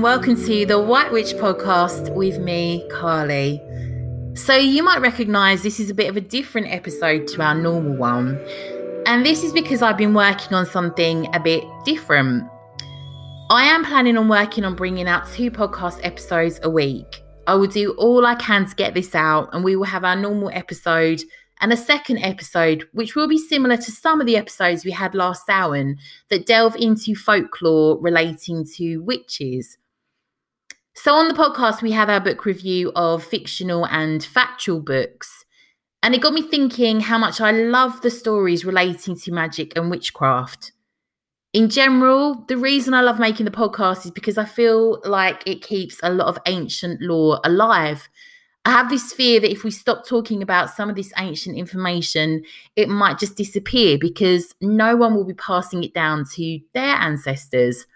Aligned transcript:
And 0.00 0.04
welcome 0.04 0.34
to 0.34 0.64
the 0.64 0.80
White 0.80 1.12
Witch 1.12 1.34
podcast 1.34 2.14
with 2.14 2.38
me, 2.38 2.88
Carly. 2.90 3.60
So, 4.34 4.56
you 4.56 4.82
might 4.82 5.02
recognize 5.02 5.62
this 5.62 5.78
is 5.78 5.90
a 5.90 5.94
bit 5.94 6.08
of 6.08 6.16
a 6.16 6.22
different 6.22 6.68
episode 6.68 7.26
to 7.28 7.42
our 7.42 7.54
normal 7.54 7.98
one. 7.98 8.40
And 9.04 9.26
this 9.26 9.44
is 9.44 9.52
because 9.52 9.82
I've 9.82 9.98
been 9.98 10.14
working 10.14 10.54
on 10.54 10.64
something 10.64 11.28
a 11.34 11.38
bit 11.38 11.64
different. 11.84 12.48
I 13.50 13.64
am 13.64 13.84
planning 13.84 14.16
on 14.16 14.26
working 14.26 14.64
on 14.64 14.74
bringing 14.74 15.06
out 15.06 15.30
two 15.32 15.50
podcast 15.50 16.00
episodes 16.02 16.58
a 16.62 16.70
week. 16.70 17.22
I 17.46 17.54
will 17.56 17.66
do 17.66 17.90
all 17.98 18.24
I 18.24 18.36
can 18.36 18.66
to 18.66 18.74
get 18.74 18.94
this 18.94 19.14
out, 19.14 19.50
and 19.52 19.62
we 19.62 19.76
will 19.76 19.84
have 19.84 20.04
our 20.04 20.16
normal 20.16 20.48
episode 20.54 21.20
and 21.60 21.74
a 21.74 21.76
second 21.76 22.20
episode, 22.20 22.88
which 22.92 23.14
will 23.14 23.28
be 23.28 23.36
similar 23.36 23.76
to 23.76 23.92
some 23.92 24.18
of 24.22 24.26
the 24.26 24.38
episodes 24.38 24.82
we 24.82 24.92
had 24.92 25.14
last 25.14 25.44
Samhain 25.44 25.98
that 26.30 26.46
delve 26.46 26.74
into 26.76 27.14
folklore 27.14 28.00
relating 28.00 28.64
to 28.76 29.02
witches. 29.02 29.76
So, 30.94 31.14
on 31.14 31.28
the 31.28 31.34
podcast, 31.34 31.82
we 31.82 31.92
have 31.92 32.10
our 32.10 32.20
book 32.20 32.44
review 32.44 32.92
of 32.94 33.24
fictional 33.24 33.86
and 33.86 34.22
factual 34.22 34.80
books. 34.80 35.44
And 36.02 36.14
it 36.14 36.20
got 36.20 36.32
me 36.34 36.42
thinking 36.42 37.00
how 37.00 37.18
much 37.18 37.40
I 37.40 37.50
love 37.52 38.00
the 38.00 38.10
stories 38.10 38.64
relating 38.64 39.16
to 39.16 39.32
magic 39.32 39.76
and 39.76 39.90
witchcraft. 39.90 40.72
In 41.52 41.68
general, 41.68 42.44
the 42.48 42.56
reason 42.56 42.94
I 42.94 43.02
love 43.02 43.18
making 43.18 43.44
the 43.44 43.50
podcast 43.50 44.04
is 44.04 44.10
because 44.10 44.38
I 44.38 44.44
feel 44.44 45.00
like 45.04 45.42
it 45.46 45.62
keeps 45.62 45.98
a 46.02 46.10
lot 46.10 46.28
of 46.28 46.38
ancient 46.46 47.02
lore 47.02 47.40
alive 47.44 48.08
I 48.64 48.72
have 48.72 48.90
this 48.90 49.12
fear 49.12 49.40
that 49.40 49.50
if 49.50 49.64
we 49.64 49.70
stop 49.70 50.06
talking 50.06 50.42
about 50.42 50.70
some 50.70 50.90
of 50.90 50.96
this 50.96 51.12
ancient 51.16 51.56
information, 51.56 52.44
it 52.76 52.90
might 52.90 53.18
just 53.18 53.36
disappear 53.36 53.96
because 53.98 54.54
no 54.60 54.96
one 54.96 55.14
will 55.14 55.24
be 55.24 55.34
passing 55.34 55.82
it 55.82 55.94
down 55.94 56.24
to 56.34 56.60
their 56.74 56.96
ancestors. 56.96 57.86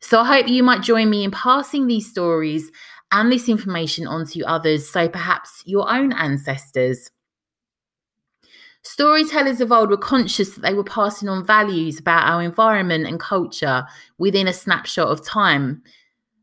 So 0.00 0.20
I 0.20 0.24
hope 0.24 0.48
you 0.48 0.62
might 0.62 0.82
join 0.82 1.10
me 1.10 1.24
in 1.24 1.30
passing 1.30 1.86
these 1.86 2.10
stories 2.10 2.70
and 3.12 3.30
this 3.30 3.48
information 3.48 4.06
on 4.06 4.26
to 4.26 4.42
others, 4.44 4.88
so 4.88 5.08
perhaps 5.08 5.62
your 5.66 5.90
own 5.92 6.12
ancestors. 6.12 7.10
Storytellers 8.82 9.60
of 9.60 9.72
old 9.72 9.90
were 9.90 9.98
conscious 9.98 10.54
that 10.54 10.62
they 10.62 10.72
were 10.72 10.84
passing 10.84 11.28
on 11.28 11.44
values 11.44 11.98
about 11.98 12.26
our 12.26 12.42
environment 12.42 13.06
and 13.06 13.20
culture 13.20 13.84
within 14.16 14.48
a 14.48 14.52
snapshot 14.54 15.08
of 15.08 15.24
time. 15.24 15.82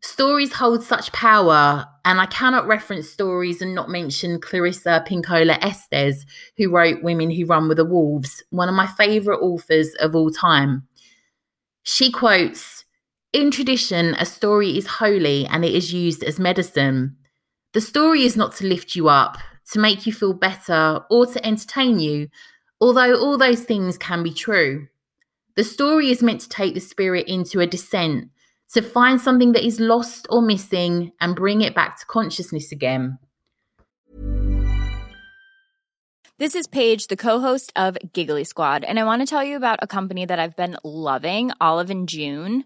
Stories 0.02 0.54
hold 0.54 0.84
such 0.84 1.12
power, 1.12 1.88
and 2.06 2.22
I 2.22 2.28
cannot 2.28 2.68
reference 2.68 3.10
stories 3.10 3.62
and 3.62 3.74
not 3.74 3.90
mention 3.90 4.40
Clarissa 4.40 5.04
Pinkola 5.08 5.58
Estes, 5.64 6.26
who 6.58 6.70
wrote 6.70 7.02
Women 7.02 7.32
Who 7.32 7.46
Run 7.48 7.68
with 7.68 7.78
the 7.78 7.86
Wolves, 7.86 8.44
one 8.52 8.70
of 8.70 8.76
my 8.76 8.86
favorite 8.86 9.40
authors 9.40 9.96
of 9.96 10.16
all 10.16 10.30
time. 10.30 10.88
She 11.82 12.12
quotes 12.12 12.77
In 13.34 13.52
tradition, 13.52 14.16
a 14.18 14.26
story 14.26 14.78
is 14.78 14.88
holy 14.88 15.46
and 15.46 15.66
it 15.66 15.76
is 15.76 15.94
used 15.94 16.24
as 16.24 16.40
medicine. 16.40 17.18
The 17.74 17.82
story 17.82 18.24
is 18.24 18.38
not 18.38 18.56
to 18.56 18.66
lift 18.66 18.96
you 18.96 19.10
up, 19.10 19.38
to 19.74 19.80
make 19.80 20.08
you 20.08 20.14
feel 20.14 20.34
better, 20.34 21.02
or 21.10 21.26
to 21.26 21.46
entertain 21.46 22.00
you, 22.00 22.30
although 22.80 23.20
all 23.20 23.38
those 23.38 23.64
things 23.64 23.98
can 23.98 24.24
be 24.24 24.34
true. 24.34 24.88
The 25.58 25.66
story 25.66 26.10
is 26.10 26.24
meant 26.24 26.40
to 26.42 26.50
take 26.50 26.74
the 26.74 26.80
spirit 26.80 27.28
into 27.28 27.60
a 27.60 27.68
descent 27.68 28.30
to 28.74 28.82
find 28.82 29.20
something 29.20 29.52
that 29.52 29.66
is 29.66 29.80
lost 29.80 30.26
or 30.30 30.42
missing 30.42 31.12
and 31.20 31.36
bring 31.36 31.62
it 31.62 31.76
back 31.76 32.00
to 32.00 32.06
consciousness 32.06 32.72
again. 32.72 33.18
This 36.38 36.56
is 36.56 36.68
Paige, 36.68 37.08
the 37.08 37.18
co-host 37.18 37.74
of 37.76 37.98
Giggly 38.14 38.46
Squad, 38.46 38.84
and 38.84 38.98
I 39.00 39.04
want 39.04 39.22
to 39.22 39.26
tell 39.26 39.44
you 39.44 39.58
about 39.58 39.80
a 39.82 39.88
company 39.88 40.26
that 40.26 40.40
I've 40.40 40.56
been 40.56 40.78
loving, 40.84 41.52
Olive 41.60 41.90
and 41.90 42.08
June. 42.08 42.66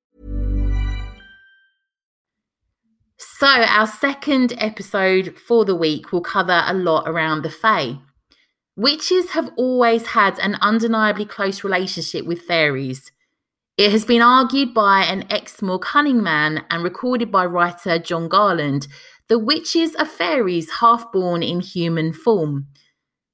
So, 3.41 3.47
our 3.47 3.87
second 3.87 4.53
episode 4.59 5.35
for 5.35 5.65
the 5.65 5.73
week 5.73 6.11
will 6.11 6.21
cover 6.21 6.61
a 6.63 6.75
lot 6.75 7.09
around 7.09 7.41
the 7.41 7.49
Fae. 7.49 7.97
Witches 8.75 9.31
have 9.31 9.49
always 9.57 10.05
had 10.05 10.37
an 10.37 10.59
undeniably 10.61 11.25
close 11.25 11.63
relationship 11.63 12.27
with 12.27 12.43
fairies. 12.43 13.11
It 13.77 13.91
has 13.93 14.05
been 14.05 14.21
argued 14.21 14.75
by 14.75 15.05
an 15.05 15.25
Exmoor 15.31 15.79
cunning 15.79 16.21
man 16.21 16.65
and 16.69 16.83
recorded 16.83 17.31
by 17.31 17.47
writer 17.47 17.97
John 17.97 18.27
Garland 18.27 18.87
that 19.27 19.39
witches 19.39 19.95
are 19.95 20.05
fairies 20.05 20.73
half 20.73 21.11
born 21.11 21.41
in 21.41 21.61
human 21.61 22.13
form. 22.13 22.67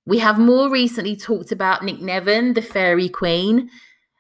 We 0.06 0.20
have 0.20 0.40
more 0.40 0.70
recently 0.70 1.18
talked 1.18 1.52
about 1.52 1.82
Nicnevin, 1.82 2.56
the 2.56 2.62
fairy 2.62 3.10
queen. 3.10 3.70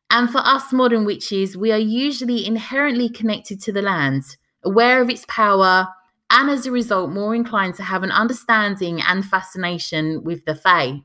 And 0.09 0.29
for 0.29 0.39
us 0.39 0.73
modern 0.73 1.05
witches, 1.05 1.55
we 1.55 1.71
are 1.71 1.77
usually 1.77 2.45
inherently 2.45 3.07
connected 3.07 3.61
to 3.61 3.71
the 3.71 3.81
land, 3.81 4.35
aware 4.63 5.01
of 5.01 5.09
its 5.09 5.25
power, 5.27 5.87
and 6.29 6.49
as 6.49 6.65
a 6.65 6.71
result, 6.71 7.11
more 7.11 7.33
inclined 7.33 7.75
to 7.75 7.83
have 7.83 8.03
an 8.03 8.11
understanding 8.11 9.01
and 9.01 9.25
fascination 9.25 10.23
with 10.23 10.45
the 10.45 10.55
Fae. 10.55 11.01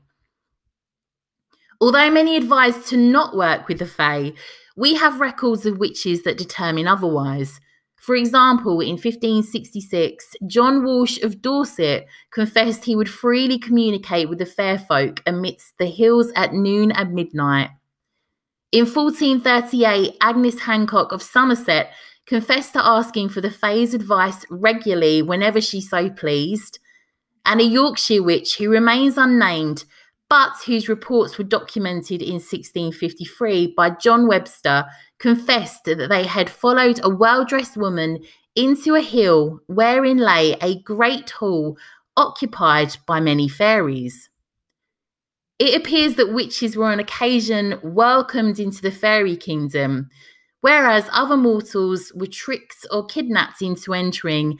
Although 1.79 2.11
many 2.11 2.37
advise 2.37 2.85
to 2.89 2.97
not 2.97 3.35
work 3.35 3.67
with 3.67 3.79
the 3.79 3.85
Fae, 3.85 4.33
we 4.75 4.95
have 4.95 5.19
records 5.19 5.65
of 5.65 5.77
witches 5.77 6.23
that 6.23 6.37
determine 6.37 6.87
otherwise. 6.87 7.59
For 8.03 8.15
example, 8.15 8.81
in 8.81 8.97
1566, 8.97 10.35
John 10.47 10.83
Walsh 10.83 11.21
of 11.21 11.41
Dorset 11.41 12.05
confessed 12.31 12.83
he 12.83 12.95
would 12.95 13.09
freely 13.09 13.57
communicate 13.57 14.27
with 14.27 14.39
the 14.39 14.45
fair 14.45 14.77
folk 14.77 15.21
amidst 15.25 15.77
the 15.77 15.85
hills 15.85 16.31
at 16.35 16.53
noon 16.53 16.91
and 16.91 17.13
midnight. 17.13 17.69
In 18.73 18.85
1438, 18.85 20.17
Agnes 20.19 20.59
Hancock 20.59 21.11
of 21.11 21.21
Somerset 21.21 21.91
confessed 22.25 22.73
to 22.73 22.85
asking 22.85 23.29
for 23.29 23.41
the 23.41 23.51
Fae's 23.51 23.93
advice 23.93 24.45
regularly 24.49 25.21
whenever 25.21 25.59
she 25.61 25.81
so 25.81 26.09
pleased. 26.09 26.79
And 27.45 27.59
a 27.59 27.65
Yorkshire 27.65 28.23
witch 28.23 28.57
who 28.57 28.69
remains 28.69 29.17
unnamed 29.17 29.85
but 30.33 30.53
whose 30.65 30.89
reports 30.89 31.37
were 31.37 31.43
documented 31.43 32.19
in 32.19 32.41
1653 32.41 33.75
by 33.77 33.91
John 33.91 34.27
Webster, 34.27 34.83
confessed 35.19 35.83
that 35.85 36.09
they 36.09 36.23
had 36.23 36.49
followed 36.49 36.99
a 37.03 37.09
well 37.09 37.45
dressed 37.45 37.77
woman 37.77 38.17
into 38.55 38.95
a 38.95 39.01
hill 39.01 39.59
wherein 39.67 40.17
lay 40.17 40.53
a 40.53 40.81
great 40.81 41.29
hall 41.29 41.77
occupied 42.17 42.97
by 43.05 43.19
many 43.19 43.47
fairies. 43.47 44.31
It 45.59 45.79
appears 45.79 46.15
that 46.15 46.33
witches 46.33 46.75
were 46.75 46.91
on 46.91 46.99
occasion 46.99 47.79
welcomed 47.83 48.59
into 48.59 48.81
the 48.81 48.89
fairy 48.89 49.37
kingdom, 49.37 50.09
whereas 50.63 51.09
other 51.11 51.35
mortals 51.35 52.09
were 52.15 52.25
tricked 52.25 52.85
or 52.89 53.05
kidnapped 53.05 53.61
into 53.61 53.93
entering 53.93 54.57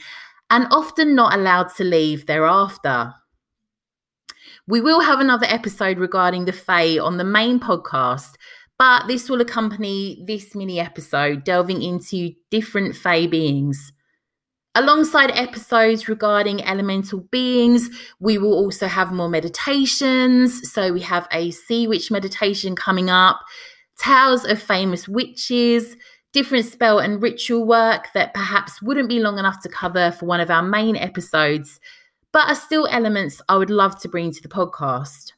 and 0.50 0.68
often 0.70 1.16
not 1.16 1.34
allowed 1.34 1.74
to 1.74 1.86
leave 1.86 2.26
thereafter. 2.26 3.14
We 4.68 4.82
will 4.82 5.00
have 5.00 5.22
another 5.22 5.46
episode 5.48 6.00
regarding 6.00 6.44
the 6.44 6.52
Fae 6.52 6.98
on 6.98 7.16
the 7.16 7.24
main 7.24 7.58
podcast, 7.58 8.34
but 8.78 9.08
this 9.08 9.30
will 9.30 9.40
accompany 9.40 10.22
this 10.28 10.54
mini 10.54 10.78
episode 10.78 11.46
delving 11.46 11.82
into 11.82 12.32
different 12.52 12.98
Fae 12.98 13.26
beings. 13.26 13.94
Alongside 14.76 15.32
episodes 15.32 16.10
regarding 16.10 16.66
elemental 16.66 17.22
beings, 17.32 17.90
we 18.20 18.38
will 18.38 18.54
also 18.54 18.88
have 18.88 19.14
more 19.14 19.30
meditations. 19.30 20.70
So 20.74 20.92
we 20.92 21.00
have 21.00 21.30
a 21.32 21.52
sea 21.52 21.88
witch 21.88 22.12
meditation 22.12 22.76
coming 22.76 23.10
up, 23.10 23.40
tales 23.98 24.46
of 24.46 24.62
famous 24.62 25.08
witches, 25.08 25.96
different 26.32 26.66
spell 26.66 27.00
and 27.00 27.22
ritual 27.22 27.66
work 27.66 28.08
that 28.14 28.34
perhaps 28.34 28.82
wouldn't 28.82 29.10
be 29.10 29.20
long 29.20 29.38
enough 29.38 29.62
to 29.62 29.70
cover 29.70 30.12
for 30.12 30.26
one 30.26 30.40
of 30.40 30.50
our 30.50 30.64
main 30.64 30.96
episodes 30.96 31.80
but 32.34 32.50
are 32.50 32.56
still 32.56 32.88
elements 32.88 33.42
I 33.48 33.58
would 33.58 33.70
love 33.70 34.02
to 34.02 34.10
bring 34.10 34.32
to 34.32 34.42
the 34.42 34.50
podcast. 34.50 35.32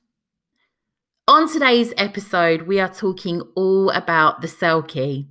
On 1.27 1.51
today's 1.51 1.93
episode, 1.97 2.63
we 2.63 2.79
are 2.79 2.87
talking 2.87 3.41
all 3.55 3.89
about 3.89 4.41
the 4.41 4.47
Selkie, 4.47 5.27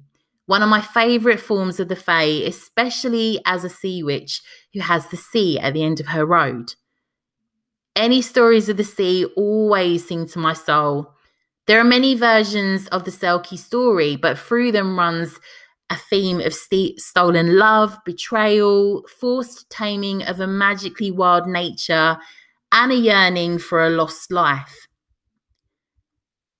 one 0.47 0.63
of 0.63 0.69
my 0.69 0.83
favourite 0.83 1.41
forms 1.41 1.81
of 1.81 1.89
the 1.89 1.97
Fae, 1.97 2.45
especially 2.47 3.41
as 3.47 3.65
a 3.65 3.71
sea 3.71 4.03
witch 4.03 4.43
who 4.75 4.81
has 4.81 5.07
the 5.07 5.17
sea 5.17 5.59
at 5.59 5.73
the 5.73 5.83
end 5.83 6.01
of 6.01 6.09
her 6.09 6.27
road. 6.27 6.75
Any 7.97 8.21
stories 8.21 8.69
of 8.69 8.77
the 8.77 8.85
sea 8.85 9.25
always 9.37 10.07
sing 10.07 10.27
to 10.29 10.39
my 10.39 10.53
soul. 10.53 11.14
There 11.67 11.81
are 11.81 11.85
many 11.85 12.15
versions 12.15 12.89
of 12.89 13.05
the 13.05 13.11
Selkie 13.11 13.59
story, 13.59 14.17
but 14.17 14.39
through 14.39 14.73
them 14.73 14.99
runs 14.99 15.39
a 15.91 15.97
theme 15.97 16.41
of 16.41 16.53
st- 16.53 17.01
stolen 17.01 17.57
love, 17.57 17.97
betrayal, 18.05 19.05
forced 19.19 19.71
taming 19.71 20.23
of 20.23 20.41
a 20.41 20.47
magically 20.47 21.11
wild 21.11 21.47
nature, 21.47 22.19
and 22.73 22.93
a 22.93 22.97
yearning 22.97 23.59
for 23.59 23.85
a 23.85 23.91
lost 23.91 24.31
life. 24.31 24.87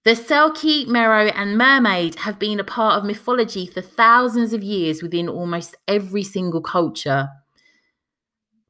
The 0.05 0.13
Selkie, 0.13 0.87
Merrow, 0.87 1.29
and 1.35 1.57
Mermaid 1.57 2.17
have 2.17 2.39
been 2.39 2.61
a 2.61 2.65
part 2.65 2.99
of 2.99 3.05
mythology 3.05 3.67
for 3.67 3.81
thousands 3.81 4.53
of 4.53 4.63
years 4.63 5.03
within 5.03 5.29
almost 5.29 5.77
every 5.89 6.23
single 6.23 6.61
culture. 6.61 7.29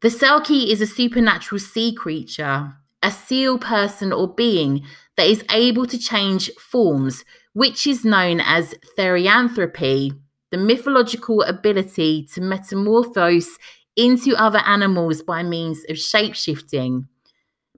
The 0.01 0.09
Selkie 0.09 0.69
is 0.69 0.81
a 0.81 0.87
supernatural 0.87 1.59
sea 1.59 1.93
creature, 1.93 2.75
a 3.03 3.11
seal 3.11 3.59
person 3.59 4.13
or 4.13 4.33
being 4.33 4.85
that 5.17 5.27
is 5.27 5.45
able 5.51 5.87
to 5.87 5.99
change 5.99 6.51
forms, 6.55 7.25
which 7.53 7.87
is 7.87 8.05
known 8.05 8.41
as 8.41 8.75
therianthropy 8.99 10.19
the 10.55 10.59
mythological 10.59 11.43
ability 11.43 12.29
to 12.33 12.41
metamorphose 12.41 13.59
into 13.97 14.37
other 14.37 14.61
animals 14.61 15.21
by 15.21 15.43
means 15.43 15.85
of 15.89 15.97
shapeshifting 15.97 17.09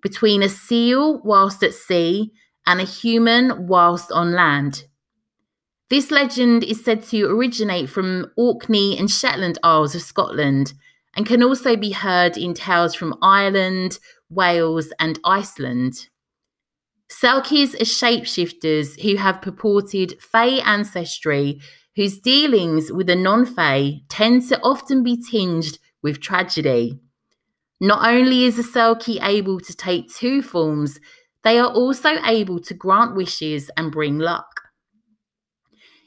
between 0.02 0.42
a 0.42 0.48
seal 0.50 1.22
whilst 1.22 1.62
at 1.62 1.72
sea 1.72 2.30
and 2.66 2.78
a 2.78 2.84
human 2.84 3.66
whilst 3.66 4.12
on 4.12 4.32
land. 4.32 4.84
This 5.88 6.10
legend 6.10 6.64
is 6.64 6.84
said 6.84 7.02
to 7.04 7.24
originate 7.24 7.88
from 7.88 8.30
Orkney 8.36 8.98
and 8.98 9.10
Shetland 9.10 9.58
Isles 9.62 9.94
of 9.94 10.02
Scotland 10.02 10.74
and 11.14 11.24
can 11.24 11.42
also 11.42 11.76
be 11.76 11.92
heard 11.92 12.36
in 12.36 12.52
tales 12.52 12.94
from 12.94 13.16
Ireland, 13.22 13.98
Wales, 14.28 14.92
and 15.00 15.18
Iceland. 15.24 16.08
Selkies 17.10 17.74
are 17.74 17.84
shapeshifters 17.84 19.00
who 19.00 19.16
have 19.16 19.42
purported 19.42 20.20
Fey 20.20 20.60
ancestry 20.60 21.60
whose 21.96 22.18
dealings 22.18 22.92
with 22.92 23.06
the 23.06 23.16
non 23.16 23.46
Fae 23.46 24.02
tend 24.08 24.46
to 24.48 24.60
often 24.62 25.02
be 25.02 25.16
tinged 25.16 25.78
with 26.02 26.20
tragedy. 26.20 27.00
Not 27.80 28.06
only 28.06 28.44
is 28.44 28.58
a 28.58 28.62
Selkie 28.62 29.22
able 29.22 29.60
to 29.60 29.75
take 29.75 30.12
two 30.14 30.42
forms, 30.42 31.00
they 31.42 31.58
are 31.58 31.72
also 31.72 32.16
able 32.25 32.60
to 32.60 32.75
grant 32.75 33.16
wishes 33.16 33.70
and 33.76 33.90
bring 33.90 34.18
luck. 34.18 34.62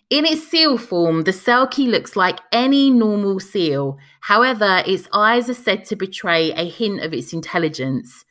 In 0.10 0.25
its 0.25 0.48
seal 0.48 0.77
form, 0.77 1.24
the 1.24 1.32
Selkie 1.32 1.88
looks 1.88 2.15
like 2.15 2.39
any 2.51 2.89
normal 2.89 3.39
seal. 3.39 3.98
However, 4.22 4.84
its 4.88 5.08
eyes 5.13 5.50
are 5.50 5.53
said 5.53 5.86
to 5.86 5.96
betray 5.96 6.51
a 6.51 6.68
hint 6.68 7.01
of 7.03 7.13
its 7.13 7.32
intelligence. 7.32 8.25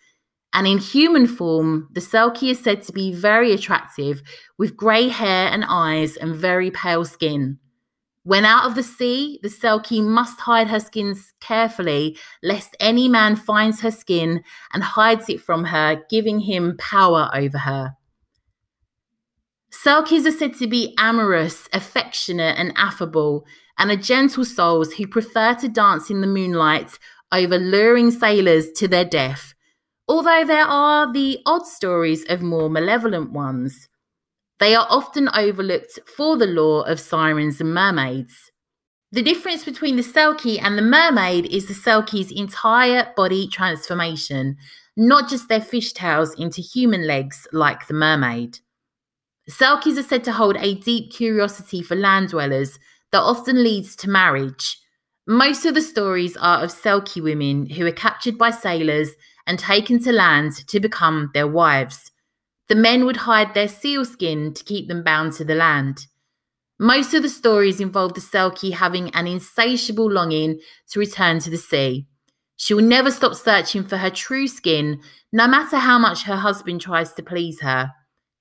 And 0.52 0.66
in 0.66 0.78
human 0.78 1.26
form, 1.26 1.88
the 1.92 2.00
Selkie 2.00 2.50
is 2.50 2.58
said 2.58 2.82
to 2.82 2.92
be 2.92 3.12
very 3.12 3.52
attractive, 3.52 4.22
with 4.56 4.76
grey 4.76 5.08
hair 5.08 5.48
and 5.52 5.64
eyes 5.68 6.16
and 6.16 6.34
very 6.34 6.70
pale 6.70 7.04
skin. 7.04 7.58
When 8.22 8.44
out 8.44 8.66
of 8.66 8.74
the 8.74 8.82
sea, 8.82 9.38
the 9.42 9.48
Selkie 9.48 10.02
must 10.02 10.40
hide 10.40 10.68
her 10.68 10.80
skin 10.80 11.14
carefully, 11.40 12.18
lest 12.42 12.76
any 12.80 13.08
man 13.08 13.36
finds 13.36 13.80
her 13.82 13.90
skin 13.90 14.42
and 14.72 14.82
hides 14.82 15.28
it 15.28 15.40
from 15.40 15.64
her, 15.64 16.02
giving 16.10 16.40
him 16.40 16.76
power 16.78 17.30
over 17.34 17.58
her. 17.58 17.94
Selkies 19.70 20.26
are 20.26 20.32
said 20.32 20.54
to 20.54 20.66
be 20.66 20.94
amorous, 20.98 21.68
affectionate, 21.72 22.58
and 22.58 22.72
affable, 22.76 23.46
and 23.78 23.90
are 23.90 23.96
gentle 23.96 24.44
souls 24.44 24.94
who 24.94 25.06
prefer 25.06 25.54
to 25.54 25.68
dance 25.68 26.10
in 26.10 26.20
the 26.20 26.26
moonlight 26.26 26.98
over 27.30 27.58
luring 27.58 28.10
sailors 28.10 28.72
to 28.72 28.88
their 28.88 29.04
death 29.04 29.54
although 30.08 30.44
there 30.44 30.64
are 30.64 31.12
the 31.12 31.40
odd 31.44 31.66
stories 31.66 32.24
of 32.28 32.40
more 32.40 32.70
malevolent 32.70 33.30
ones. 33.32 33.88
They 34.58 34.74
are 34.74 34.86
often 34.90 35.28
overlooked 35.34 36.00
for 36.16 36.36
the 36.36 36.46
lore 36.46 36.88
of 36.88 36.98
sirens 36.98 37.60
and 37.60 37.72
mermaids. 37.72 38.50
The 39.12 39.22
difference 39.22 39.64
between 39.64 39.96
the 39.96 40.02
Selkie 40.02 40.60
and 40.60 40.76
the 40.76 40.82
mermaid 40.82 41.46
is 41.46 41.66
the 41.66 41.74
Selkie's 41.74 42.32
entire 42.32 43.12
body 43.16 43.48
transformation, 43.48 44.56
not 44.96 45.30
just 45.30 45.48
their 45.48 45.60
fishtails 45.60 46.38
into 46.38 46.60
human 46.60 47.06
legs 47.06 47.46
like 47.52 47.86
the 47.86 47.94
mermaid. 47.94 48.58
Selkies 49.48 49.98
are 49.98 50.02
said 50.02 50.24
to 50.24 50.32
hold 50.32 50.56
a 50.58 50.74
deep 50.74 51.10
curiosity 51.10 51.82
for 51.82 51.94
land 51.94 52.30
dwellers 52.30 52.78
that 53.12 53.20
often 53.20 53.62
leads 53.62 53.96
to 53.96 54.10
marriage. 54.10 54.78
Most 55.26 55.64
of 55.64 55.74
the 55.74 55.80
stories 55.80 56.36
are 56.36 56.62
of 56.62 56.70
Selkie 56.70 57.22
women 57.22 57.70
who 57.70 57.86
are 57.86 57.92
captured 57.92 58.36
by 58.36 58.50
sailors 58.50 59.12
and 59.48 59.58
taken 59.58 60.00
to 60.04 60.12
lands 60.12 60.62
to 60.62 60.78
become 60.78 61.30
their 61.34 61.48
wives. 61.48 62.12
The 62.68 62.74
men 62.74 63.06
would 63.06 63.16
hide 63.16 63.54
their 63.54 63.66
seal 63.66 64.04
skin 64.04 64.52
to 64.52 64.62
keep 64.62 64.86
them 64.86 65.02
bound 65.02 65.32
to 65.34 65.44
the 65.44 65.54
land. 65.54 66.06
Most 66.78 67.14
of 67.14 67.22
the 67.22 67.28
stories 67.28 67.80
involve 67.80 68.14
the 68.14 68.20
Selkie 68.20 68.74
having 68.74 69.10
an 69.10 69.26
insatiable 69.26 70.08
longing 70.08 70.60
to 70.90 71.00
return 71.00 71.40
to 71.40 71.50
the 71.50 71.56
sea. 71.56 72.06
She 72.56 72.74
will 72.74 72.84
never 72.84 73.10
stop 73.10 73.34
searching 73.34 73.84
for 73.84 73.96
her 73.96 74.10
true 74.10 74.46
skin, 74.46 75.00
no 75.32 75.48
matter 75.48 75.78
how 75.78 75.98
much 75.98 76.24
her 76.24 76.36
husband 76.36 76.80
tries 76.80 77.14
to 77.14 77.22
please 77.22 77.60
her. 77.62 77.90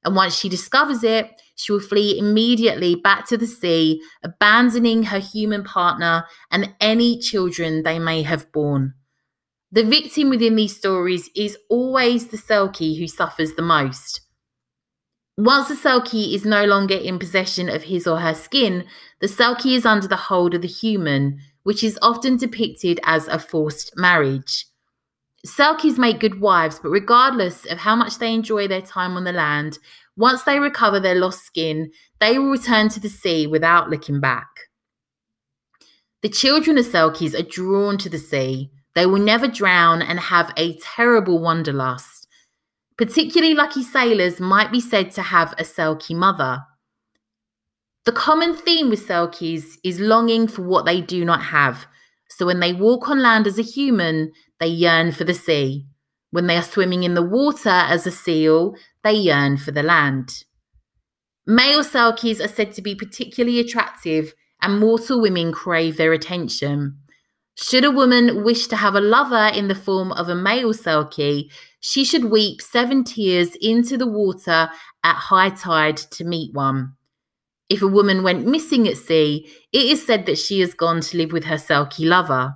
And 0.04 0.16
once 0.16 0.38
she 0.38 0.50
discovers 0.50 1.04
it, 1.04 1.32
she 1.56 1.72
will 1.72 1.80
flee 1.80 2.20
immediately 2.20 2.96
back 2.96 3.28
to 3.28 3.38
the 3.38 3.48
sea, 3.48 4.02
abandoning 4.24 5.04
her 5.04 5.20
human 5.20 5.64
partner 5.64 6.26
and 6.52 6.74
any 6.80 7.20
children 7.20 7.84
they 7.84 7.98
may 7.98 8.24
have 8.24 8.52
borne. 8.52 8.94
The 9.72 9.84
victim 9.84 10.30
within 10.30 10.56
these 10.56 10.78
stories 10.78 11.30
is 11.36 11.58
always 11.70 12.28
the 12.28 12.38
Selkie 12.38 12.98
who 12.98 13.08
suffers 13.08 13.54
the 13.54 13.62
most. 13.62 14.22
Once 15.38 15.68
the 15.68 15.76
Selkie 15.76 16.34
is 16.34 16.46
no 16.46 16.66
longer 16.66 16.96
in 16.96 17.20
possession 17.20 17.70
of 17.70 17.84
his 17.84 18.08
or 18.08 18.22
her 18.22 18.34
skin, 18.34 18.86
the 19.20 19.28
Selkie 19.28 19.76
is 19.76 19.86
under 19.86 20.08
the 20.08 20.16
hold 20.16 20.54
of 20.54 20.62
the 20.62 20.68
human, 20.68 21.40
which 21.64 21.84
is 21.84 22.00
often 22.02 22.38
depicted 22.38 23.00
as 23.04 23.28
a 23.28 23.38
forced 23.38 23.92
marriage. 23.98 24.66
Selkies 25.46 25.98
make 25.98 26.20
good 26.20 26.40
wives, 26.40 26.80
but 26.80 26.90
regardless 26.90 27.66
of 27.66 27.80
how 27.80 27.96
much 27.96 28.18
they 28.18 28.34
enjoy 28.34 28.68
their 28.68 28.82
time 28.82 29.16
on 29.16 29.26
the 29.26 29.32
land, 29.32 29.78
once 30.16 30.44
they 30.44 30.60
recover 30.60 31.00
their 31.00 31.16
lost 31.16 31.46
skin, 31.46 31.92
they 32.20 32.40
will 32.40 32.50
return 32.50 32.90
to 32.90 33.00
the 33.00 33.10
sea 33.10 33.46
without 33.46 33.90
looking 33.90 34.20
back. 34.20 34.48
The 36.24 36.30
children 36.30 36.78
of 36.78 36.86
Selkies 36.86 37.38
are 37.38 37.48
drawn 37.48 37.98
to 38.00 38.10
the 38.10 38.18
sea. 38.18 38.72
They 38.98 39.06
will 39.06 39.22
never 39.22 39.48
drown 39.48 40.02
and 40.02 40.20
have 40.20 40.52
a 40.58 40.76
terrible 40.80 41.38
wanderlust. 41.38 42.28
Particularly 42.98 43.54
lucky 43.54 43.84
sailors 43.84 44.40
might 44.40 44.72
be 44.72 44.82
said 44.82 45.12
to 45.12 45.22
have 45.22 45.54
a 45.60 45.64
Selkie 45.64 46.16
mother. 46.16 46.64
The 48.06 48.12
common 48.12 48.56
theme 48.56 48.90
with 48.90 49.08
Selkies 49.08 49.78
is 49.84 50.00
longing 50.00 50.48
for 50.48 50.64
what 50.64 50.88
they 50.88 51.00
do 51.00 51.24
not 51.24 51.44
have. 51.44 51.86
So 52.28 52.48
when 52.48 52.60
they 52.60 52.74
walk 52.74 53.08
on 53.08 53.22
land 53.22 53.46
as 53.46 53.60
a 53.60 53.62
human, 53.62 54.32
they 54.60 54.66
yearn 54.66 55.12
for 55.12 55.26
the 55.26 55.36
sea. 55.36 55.86
When 56.32 56.48
they 56.48 56.58
are 56.58 56.64
swimming 56.64 57.04
in 57.04 57.14
the 57.14 57.22
water 57.22 57.70
as 57.70 58.08
a 58.08 58.12
seal, 58.12 58.74
they 59.04 59.14
yearn 59.14 59.58
for 59.58 59.70
the 59.70 59.84
land. 59.84 60.44
Male 61.46 61.84
Selkies 61.84 62.44
are 62.44 62.48
said 62.48 62.72
to 62.72 62.82
be 62.82 62.96
particularly 62.96 63.60
attractive, 63.60 64.34
and 64.60 64.80
mortal 64.80 65.22
women 65.22 65.52
crave 65.52 65.98
their 65.98 66.14
attention. 66.14 66.98
Should 67.60 67.86
a 67.86 67.92
woman 67.92 68.44
wish 68.44 68.68
to 68.68 68.76
have 68.76 68.94
a 68.94 69.02
lover 69.02 69.48
in 69.48 69.68
the 69.68 69.74
form 69.74 70.12
of 70.12 70.30
a 70.30 70.36
male 70.36 70.74
Selkie, 70.74 71.52
she 71.80 72.06
should 72.06 72.26
weep 72.26 72.62
seven 72.62 73.04
tears 73.04 73.56
into 73.60 73.98
the 73.98 74.06
water 74.06 74.70
at 75.04 75.16
high 75.16 75.50
tide 75.50 75.98
to 75.98 76.24
meet 76.24 76.54
one. 76.54 76.94
If 77.68 77.82
a 77.82 77.88
woman 77.88 78.22
went 78.22 78.46
missing 78.46 78.88
at 78.88 78.98
sea, 78.98 79.52
it 79.74 79.86
is 79.88 80.06
said 80.06 80.28
that 80.28 80.38
she 80.38 80.60
has 80.60 80.76
gone 80.76 81.02
to 81.02 81.18
live 81.18 81.32
with 81.32 81.46
her 81.46 81.56
Selkie 81.56 82.08
lover. 82.08 82.56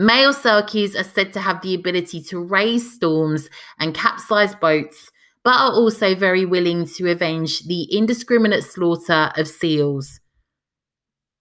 Male 0.00 0.34
Selkies 0.34 0.98
are 0.98 1.04
said 1.04 1.32
to 1.34 1.40
have 1.40 1.62
the 1.62 1.74
ability 1.74 2.20
to 2.24 2.40
raise 2.40 2.92
storms 2.92 3.48
and 3.78 3.94
capsize 3.94 4.54
boats, 4.56 5.12
but 5.44 5.54
are 5.54 5.72
also 5.72 6.16
very 6.16 6.44
willing 6.44 6.86
to 6.86 7.08
avenge 7.08 7.66
the 7.68 7.84
indiscriminate 7.96 8.64
slaughter 8.64 9.30
of 9.36 9.46
seals. 9.46 10.18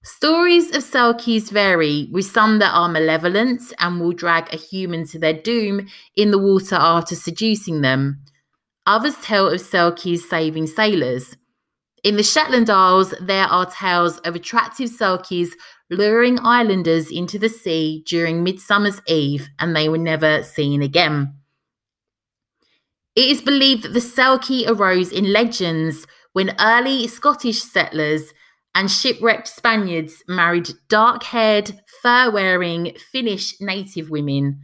Stories 0.07 0.73
of 0.73 0.83
Selkies 0.83 1.51
vary, 1.51 2.07
with 2.13 2.23
some 2.23 2.59
that 2.59 2.71
are 2.73 2.87
malevolent 2.87 3.73
and 3.77 3.99
will 3.99 4.13
drag 4.13 4.51
a 4.53 4.57
human 4.57 5.05
to 5.07 5.19
their 5.19 5.33
doom 5.33 5.85
in 6.15 6.31
the 6.31 6.37
water 6.37 6.75
after 6.75 7.13
seducing 7.13 7.81
them. 7.81 8.23
Others 8.85 9.17
tell 9.17 9.49
of 9.49 9.59
Selkies 9.59 10.19
saving 10.19 10.67
sailors. 10.67 11.35
In 12.05 12.15
the 12.15 12.23
Shetland 12.23 12.69
Isles, 12.69 13.13
there 13.19 13.47
are 13.47 13.65
tales 13.65 14.19
of 14.19 14.33
attractive 14.33 14.89
Selkies 14.89 15.49
luring 15.89 16.39
islanders 16.39 17.11
into 17.11 17.37
the 17.37 17.49
sea 17.49 18.01
during 18.07 18.45
Midsummer's 18.45 19.01
Eve, 19.07 19.49
and 19.59 19.75
they 19.75 19.89
were 19.89 19.97
never 19.97 20.41
seen 20.41 20.81
again. 20.81 21.33
It 23.13 23.29
is 23.29 23.41
believed 23.41 23.83
that 23.83 23.93
the 23.93 23.99
Selkie 23.99 24.69
arose 24.69 25.11
in 25.11 25.33
legends 25.33 26.07
when 26.31 26.55
early 26.61 27.07
Scottish 27.07 27.61
settlers 27.61 28.31
and 28.77 28.91
shipwrecked 28.91 29.47
Spaniards 29.47 30.23
married 30.27 30.69
dark 30.87 31.23
haired, 31.23 31.81
fur 32.03 32.29
wearing 32.29 32.95
Finnish 33.11 33.59
native 33.59 34.11
women. 34.11 34.61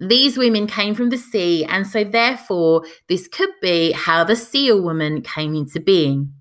These 0.00 0.36
women 0.36 0.66
came 0.66 0.96
from 0.96 1.10
the 1.10 1.16
sea, 1.16 1.64
and 1.64 1.86
so 1.86 2.02
therefore, 2.02 2.84
this 3.08 3.28
could 3.28 3.52
be 3.62 3.92
how 3.92 4.24
the 4.24 4.34
seal 4.34 4.82
woman 4.82 5.22
came 5.22 5.54
into 5.54 5.78
being. 5.78 6.32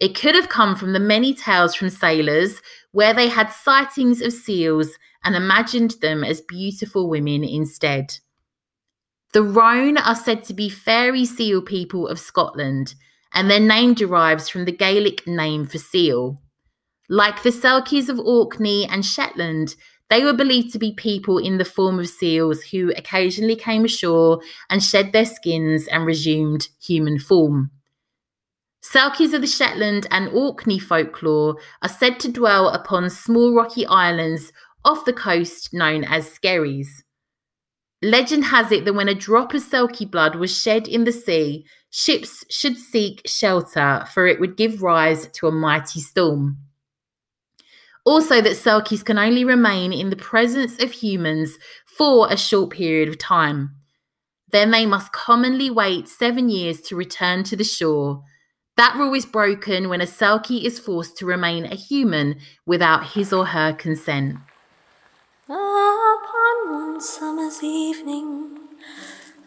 It 0.00 0.14
could 0.14 0.34
have 0.34 0.48
come 0.48 0.74
from 0.74 0.94
the 0.94 1.00
many 1.00 1.34
tales 1.34 1.74
from 1.74 1.90
sailors 1.90 2.62
where 2.92 3.12
they 3.12 3.28
had 3.28 3.52
sightings 3.52 4.22
of 4.22 4.32
seals 4.32 4.92
and 5.22 5.36
imagined 5.36 5.96
them 6.00 6.24
as 6.24 6.40
beautiful 6.40 7.10
women 7.10 7.44
instead. 7.44 8.14
The 9.34 9.42
Roan 9.42 9.98
are 9.98 10.16
said 10.16 10.44
to 10.44 10.54
be 10.54 10.70
fairy 10.70 11.26
seal 11.26 11.60
people 11.60 12.08
of 12.08 12.18
Scotland, 12.18 12.94
and 13.32 13.50
their 13.50 13.60
name 13.60 13.94
derives 13.94 14.48
from 14.48 14.64
the 14.64 14.72
Gaelic 14.72 15.26
name 15.26 15.66
for 15.66 15.78
seal. 15.78 16.40
Like 17.08 17.42
the 17.42 17.50
Selkies 17.50 18.08
of 18.08 18.18
Orkney 18.18 18.86
and 18.86 19.04
Shetland, 19.04 19.74
they 20.10 20.24
were 20.24 20.32
believed 20.32 20.72
to 20.72 20.78
be 20.78 20.92
people 20.92 21.38
in 21.38 21.58
the 21.58 21.64
form 21.64 21.98
of 21.98 22.08
seals 22.08 22.62
who 22.64 22.92
occasionally 22.96 23.56
came 23.56 23.84
ashore 23.84 24.40
and 24.70 24.82
shed 24.82 25.12
their 25.12 25.26
skins 25.26 25.86
and 25.86 26.06
resumed 26.06 26.68
human 26.80 27.18
form. 27.18 27.70
Selkies 28.82 29.34
of 29.34 29.42
the 29.42 29.46
Shetland 29.46 30.06
and 30.10 30.28
Orkney 30.28 30.78
folklore 30.78 31.56
are 31.82 31.88
said 31.88 32.18
to 32.20 32.32
dwell 32.32 32.68
upon 32.68 33.10
small 33.10 33.54
rocky 33.54 33.84
islands 33.86 34.52
off 34.84 35.04
the 35.04 35.12
coast 35.12 35.74
known 35.74 36.04
as 36.04 36.30
skerries. 36.30 37.04
Legend 38.00 38.44
has 38.44 38.70
it 38.70 38.84
that 38.84 38.94
when 38.94 39.08
a 39.08 39.14
drop 39.14 39.52
of 39.52 39.62
Selkie 39.62 40.08
blood 40.08 40.36
was 40.36 40.56
shed 40.56 40.86
in 40.86 41.04
the 41.04 41.12
sea, 41.12 41.66
ships 41.90 42.44
should 42.50 42.76
seek 42.76 43.22
shelter, 43.26 44.04
for 44.12 44.26
it 44.26 44.40
would 44.40 44.56
give 44.56 44.82
rise 44.82 45.26
to 45.28 45.46
a 45.46 45.52
mighty 45.52 46.00
storm. 46.00 46.58
Also, 48.04 48.40
that 48.40 48.52
Selkies 48.52 49.04
can 49.04 49.18
only 49.18 49.44
remain 49.44 49.92
in 49.92 50.08
the 50.10 50.16
presence 50.16 50.82
of 50.82 50.92
humans 50.92 51.58
for 51.84 52.32
a 52.32 52.36
short 52.36 52.70
period 52.70 53.08
of 53.08 53.18
time. 53.18 53.74
Then 54.50 54.70
they 54.70 54.86
must 54.86 55.12
commonly 55.12 55.68
wait 55.68 56.08
seven 56.08 56.48
years 56.48 56.80
to 56.82 56.96
return 56.96 57.44
to 57.44 57.56
the 57.56 57.64
shore. 57.64 58.22
That 58.78 58.96
rule 58.96 59.12
is 59.12 59.26
broken 59.26 59.88
when 59.88 60.00
a 60.00 60.06
Selkie 60.06 60.64
is 60.64 60.78
forced 60.78 61.18
to 61.18 61.26
remain 61.26 61.66
a 61.66 61.74
human 61.74 62.40
without 62.64 63.08
his 63.08 63.32
or 63.32 63.46
her 63.46 63.72
consent. 63.74 64.36
Upon 65.48 66.70
one 66.70 67.00
summer's 67.00 67.62
evening, 67.62 68.57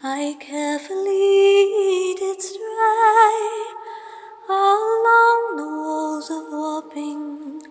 I 0.04 0.36
carefully 0.40 2.16
did 2.18 2.42
stray 2.42 2.58
along 4.50 5.58
the 5.58 5.68
walls 5.68 6.32
of 6.32 6.44
Wapping, 6.50 7.62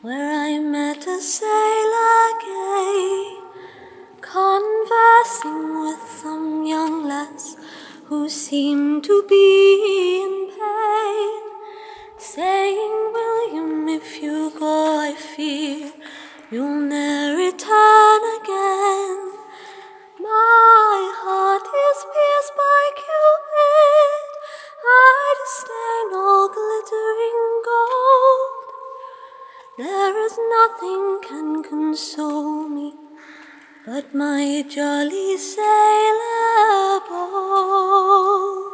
where 0.00 0.30
I 0.30 0.60
met 0.60 1.04
a 1.08 1.20
sailor 1.20 2.38
gay, 2.40 3.38
conversing 4.20 5.80
with 5.80 6.08
some 6.22 6.64
young 6.64 7.02
lass 7.02 7.56
who 8.04 8.28
seemed 8.28 9.02
to 9.02 9.24
be 9.28 10.22
in 10.22 10.48
pain, 10.56 11.42
saying, 12.16 13.12
William, 13.12 13.88
if 13.88 14.22
you 14.22 14.52
go, 14.56 15.00
I 15.00 15.14
fear 15.14 15.90
you'll 16.48 16.78
never 16.78 17.36
return 17.36 18.22
again. 18.40 19.35
My 20.26 21.12
heart 21.22 21.62
is 21.62 21.98
pierced 22.14 22.54
by 22.58 22.82
Cupid, 22.98 24.26
I 24.84 25.34
disdain 25.38 26.08
all 26.18 26.48
glittering 26.50 27.42
gold. 27.68 28.66
There 29.78 30.16
is 30.26 30.36
nothing 30.56 31.20
can 31.22 31.62
console 31.62 32.68
me 32.68 32.94
but 33.86 34.12
my 34.12 34.64
jolly 34.68 35.38
sailor 35.38 37.00
bold. 37.08 38.66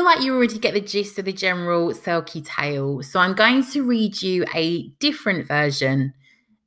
Feel 0.00 0.06
like 0.06 0.22
you 0.22 0.34
already 0.34 0.58
get 0.58 0.72
the 0.72 0.80
gist 0.80 1.18
of 1.18 1.26
the 1.26 1.32
general 1.32 1.90
Selkie 1.90 2.42
tale, 2.42 3.02
so 3.02 3.20
I'm 3.20 3.34
going 3.34 3.62
to 3.72 3.82
read 3.82 4.22
you 4.22 4.46
a 4.54 4.88
different 4.98 5.46
version. 5.46 6.14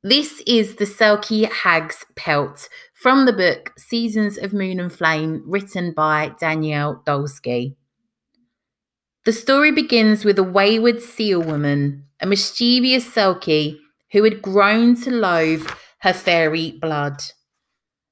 This 0.04 0.40
is 0.46 0.76
the 0.76 0.84
Selkie 0.84 1.50
Hag's 1.50 2.04
Pelt 2.14 2.68
from 2.94 3.26
the 3.26 3.32
book 3.32 3.72
Seasons 3.76 4.38
of 4.38 4.52
Moon 4.52 4.78
and 4.78 4.92
Flame, 4.92 5.42
written 5.48 5.90
by 5.90 6.30
Danielle 6.38 7.02
Dulsky. 7.04 7.74
The 9.24 9.32
story 9.32 9.72
begins 9.72 10.24
with 10.24 10.38
a 10.38 10.44
wayward 10.44 11.02
seal 11.02 11.42
woman, 11.42 12.04
a 12.20 12.26
mischievous 12.26 13.04
Selkie 13.04 13.80
who 14.12 14.22
had 14.22 14.42
grown 14.42 14.94
to 15.02 15.10
loathe 15.10 15.68
her 16.02 16.12
fairy 16.12 16.78
blood. 16.80 17.20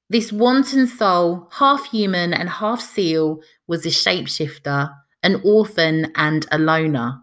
This 0.09 0.33
wanton 0.33 0.85
soul, 0.85 1.47
half 1.53 1.89
human 1.91 2.33
and 2.33 2.49
half 2.49 2.81
seal, 2.81 3.39
was 3.67 3.85
a 3.85 3.89
shapeshifter, 3.89 4.93
an 5.23 5.41
orphan, 5.43 6.11
and 6.15 6.45
a 6.51 6.57
loner. 6.57 7.19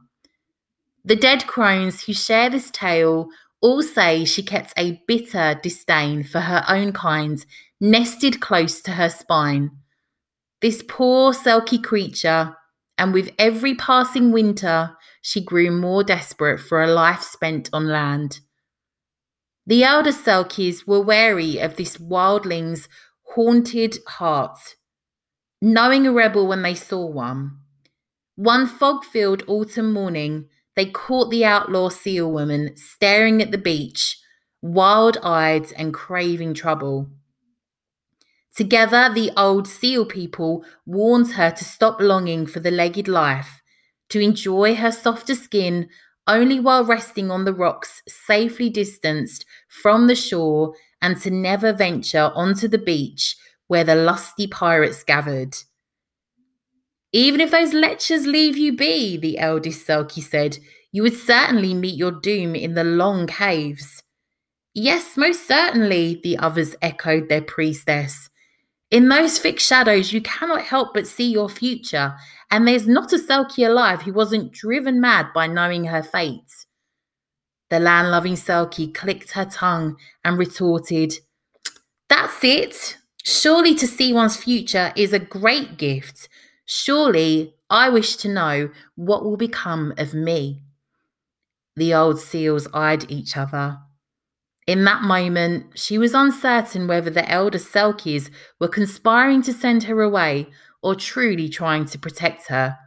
The 1.04 1.16
dead 1.16 1.46
crones 1.46 2.02
who 2.04 2.12
share 2.12 2.50
this 2.50 2.70
tale 2.70 3.28
all 3.60 3.82
say 3.82 4.24
she 4.24 4.42
kept 4.42 4.72
a 4.76 5.02
bitter 5.06 5.58
disdain 5.62 6.24
for 6.24 6.40
her 6.40 6.64
own 6.68 6.92
kind 6.92 7.44
nested 7.80 8.40
close 8.40 8.80
to 8.82 8.92
her 8.92 9.08
spine. 9.08 9.70
This 10.60 10.82
poor 10.86 11.32
selkie 11.32 11.82
creature, 11.82 12.56
and 12.98 13.14
with 13.14 13.30
every 13.38 13.74
passing 13.74 14.32
winter, 14.32 14.96
she 15.22 15.42
grew 15.42 15.70
more 15.70 16.04
desperate 16.04 16.60
for 16.60 16.82
a 16.82 16.92
life 16.92 17.22
spent 17.22 17.70
on 17.72 17.86
land. 17.86 18.40
The 19.66 19.84
elder 19.84 20.10
Selkies 20.10 20.86
were 20.86 21.00
wary 21.00 21.58
of 21.58 21.76
this 21.76 21.96
wildling's 21.98 22.88
haunted 23.34 23.98
heart, 24.06 24.58
knowing 25.62 26.06
a 26.06 26.12
rebel 26.12 26.46
when 26.46 26.62
they 26.62 26.74
saw 26.74 27.06
one. 27.06 27.59
One 28.40 28.66
fog 28.66 29.04
filled 29.04 29.42
autumn 29.48 29.92
morning, 29.92 30.48
they 30.74 30.86
caught 30.86 31.30
the 31.30 31.44
outlaw 31.44 31.90
seal 31.90 32.32
woman 32.32 32.74
staring 32.74 33.42
at 33.42 33.50
the 33.50 33.58
beach, 33.58 34.18
wild 34.62 35.18
eyed 35.22 35.70
and 35.76 35.92
craving 35.92 36.54
trouble. 36.54 37.10
Together, 38.56 39.10
the 39.14 39.30
old 39.36 39.68
seal 39.68 40.06
people 40.06 40.64
warned 40.86 41.32
her 41.32 41.50
to 41.50 41.64
stop 41.64 42.00
longing 42.00 42.46
for 42.46 42.60
the 42.60 42.70
legged 42.70 43.08
life, 43.08 43.60
to 44.08 44.20
enjoy 44.20 44.74
her 44.74 44.90
softer 44.90 45.34
skin 45.34 45.90
only 46.26 46.58
while 46.58 46.82
resting 46.82 47.30
on 47.30 47.44
the 47.44 47.52
rocks 47.52 48.02
safely 48.08 48.70
distanced 48.70 49.44
from 49.68 50.06
the 50.06 50.16
shore, 50.16 50.72
and 51.02 51.20
to 51.20 51.30
never 51.30 51.74
venture 51.74 52.32
onto 52.34 52.68
the 52.68 52.78
beach 52.78 53.36
where 53.66 53.84
the 53.84 53.94
lusty 53.94 54.46
pirates 54.46 55.04
gathered. 55.04 55.58
Even 57.12 57.40
if 57.40 57.50
those 57.50 57.72
lechers 57.72 58.26
leave 58.26 58.56
you 58.56 58.76
be, 58.76 59.16
the 59.16 59.38
eldest 59.38 59.86
Selkie 59.86 60.22
said, 60.22 60.58
you 60.92 61.02
would 61.02 61.16
certainly 61.16 61.74
meet 61.74 61.96
your 61.96 62.12
doom 62.12 62.54
in 62.54 62.74
the 62.74 62.84
long 62.84 63.26
caves. 63.26 64.02
Yes, 64.74 65.16
most 65.16 65.46
certainly, 65.46 66.20
the 66.22 66.38
others 66.38 66.76
echoed 66.82 67.28
their 67.28 67.42
priestess. 67.42 68.30
In 68.90 69.08
those 69.08 69.38
thick 69.38 69.60
shadows, 69.60 70.12
you 70.12 70.20
cannot 70.20 70.62
help 70.62 70.94
but 70.94 71.06
see 71.06 71.30
your 71.30 71.48
future, 71.48 72.14
and 72.50 72.66
there's 72.66 72.88
not 72.88 73.12
a 73.12 73.18
Selkie 73.18 73.66
alive 73.66 74.02
who 74.02 74.12
wasn't 74.12 74.52
driven 74.52 75.00
mad 75.00 75.28
by 75.32 75.46
knowing 75.46 75.84
her 75.84 76.02
fate. 76.02 76.66
The 77.70 77.78
land 77.78 78.10
loving 78.10 78.34
Selkie 78.34 78.92
clicked 78.92 79.32
her 79.32 79.44
tongue 79.44 79.96
and 80.24 80.36
retorted, 80.38 81.14
That's 82.08 82.42
it. 82.42 82.96
Surely 83.22 83.74
to 83.76 83.86
see 83.86 84.12
one's 84.12 84.36
future 84.36 84.92
is 84.96 85.12
a 85.12 85.18
great 85.20 85.76
gift. 85.76 86.28
Surely 86.72 87.56
I 87.68 87.88
wish 87.88 88.14
to 88.18 88.28
know 88.28 88.70
what 88.94 89.24
will 89.24 89.36
become 89.36 89.92
of 89.98 90.14
me. 90.14 90.62
The 91.74 91.92
old 91.92 92.20
seals 92.20 92.68
eyed 92.72 93.10
each 93.10 93.36
other. 93.36 93.78
In 94.68 94.84
that 94.84 95.02
moment, 95.02 95.76
she 95.76 95.98
was 95.98 96.14
uncertain 96.14 96.86
whether 96.86 97.10
the 97.10 97.28
elder 97.28 97.58
Selkies 97.58 98.30
were 98.60 98.68
conspiring 98.68 99.42
to 99.42 99.52
send 99.52 99.82
her 99.84 100.00
away 100.00 100.46
or 100.80 100.94
truly 100.94 101.48
trying 101.48 101.86
to 101.86 101.98
protect 101.98 102.46
her. 102.46 102.78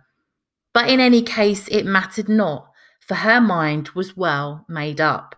But 0.73 0.89
in 0.89 1.01
any 1.01 1.21
case, 1.21 1.67
it 1.67 1.85
mattered 1.85 2.29
not, 2.29 2.71
for 3.01 3.15
her 3.15 3.41
mind 3.41 3.89
was 3.89 4.15
well 4.15 4.65
made 4.69 5.01
up. 5.01 5.35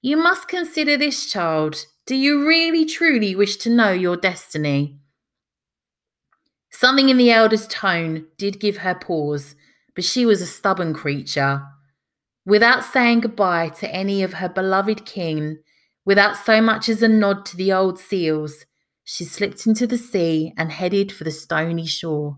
You 0.00 0.16
must 0.16 0.46
consider 0.46 0.96
this, 0.96 1.28
child. 1.28 1.86
Do 2.06 2.14
you 2.14 2.46
really 2.46 2.84
truly 2.84 3.34
wish 3.34 3.56
to 3.56 3.70
know 3.70 3.90
your 3.90 4.16
destiny? 4.16 5.00
Something 6.78 7.08
in 7.08 7.16
the 7.16 7.30
elder's 7.30 7.66
tone 7.68 8.26
did 8.36 8.60
give 8.60 8.76
her 8.78 8.94
pause, 8.94 9.54
but 9.94 10.04
she 10.04 10.26
was 10.26 10.42
a 10.42 10.46
stubborn 10.46 10.92
creature. 10.92 11.62
Without 12.44 12.84
saying 12.84 13.20
goodbye 13.20 13.70
to 13.80 13.90
any 13.90 14.22
of 14.22 14.34
her 14.34 14.48
beloved 14.50 15.06
kin, 15.06 15.60
without 16.04 16.36
so 16.36 16.60
much 16.60 16.90
as 16.90 17.02
a 17.02 17.08
nod 17.08 17.46
to 17.46 17.56
the 17.56 17.72
old 17.72 17.98
seals, 17.98 18.66
she 19.04 19.24
slipped 19.24 19.66
into 19.66 19.86
the 19.86 19.96
sea 19.96 20.52
and 20.58 20.70
headed 20.70 21.10
for 21.10 21.24
the 21.24 21.30
stony 21.30 21.86
shore. 21.86 22.36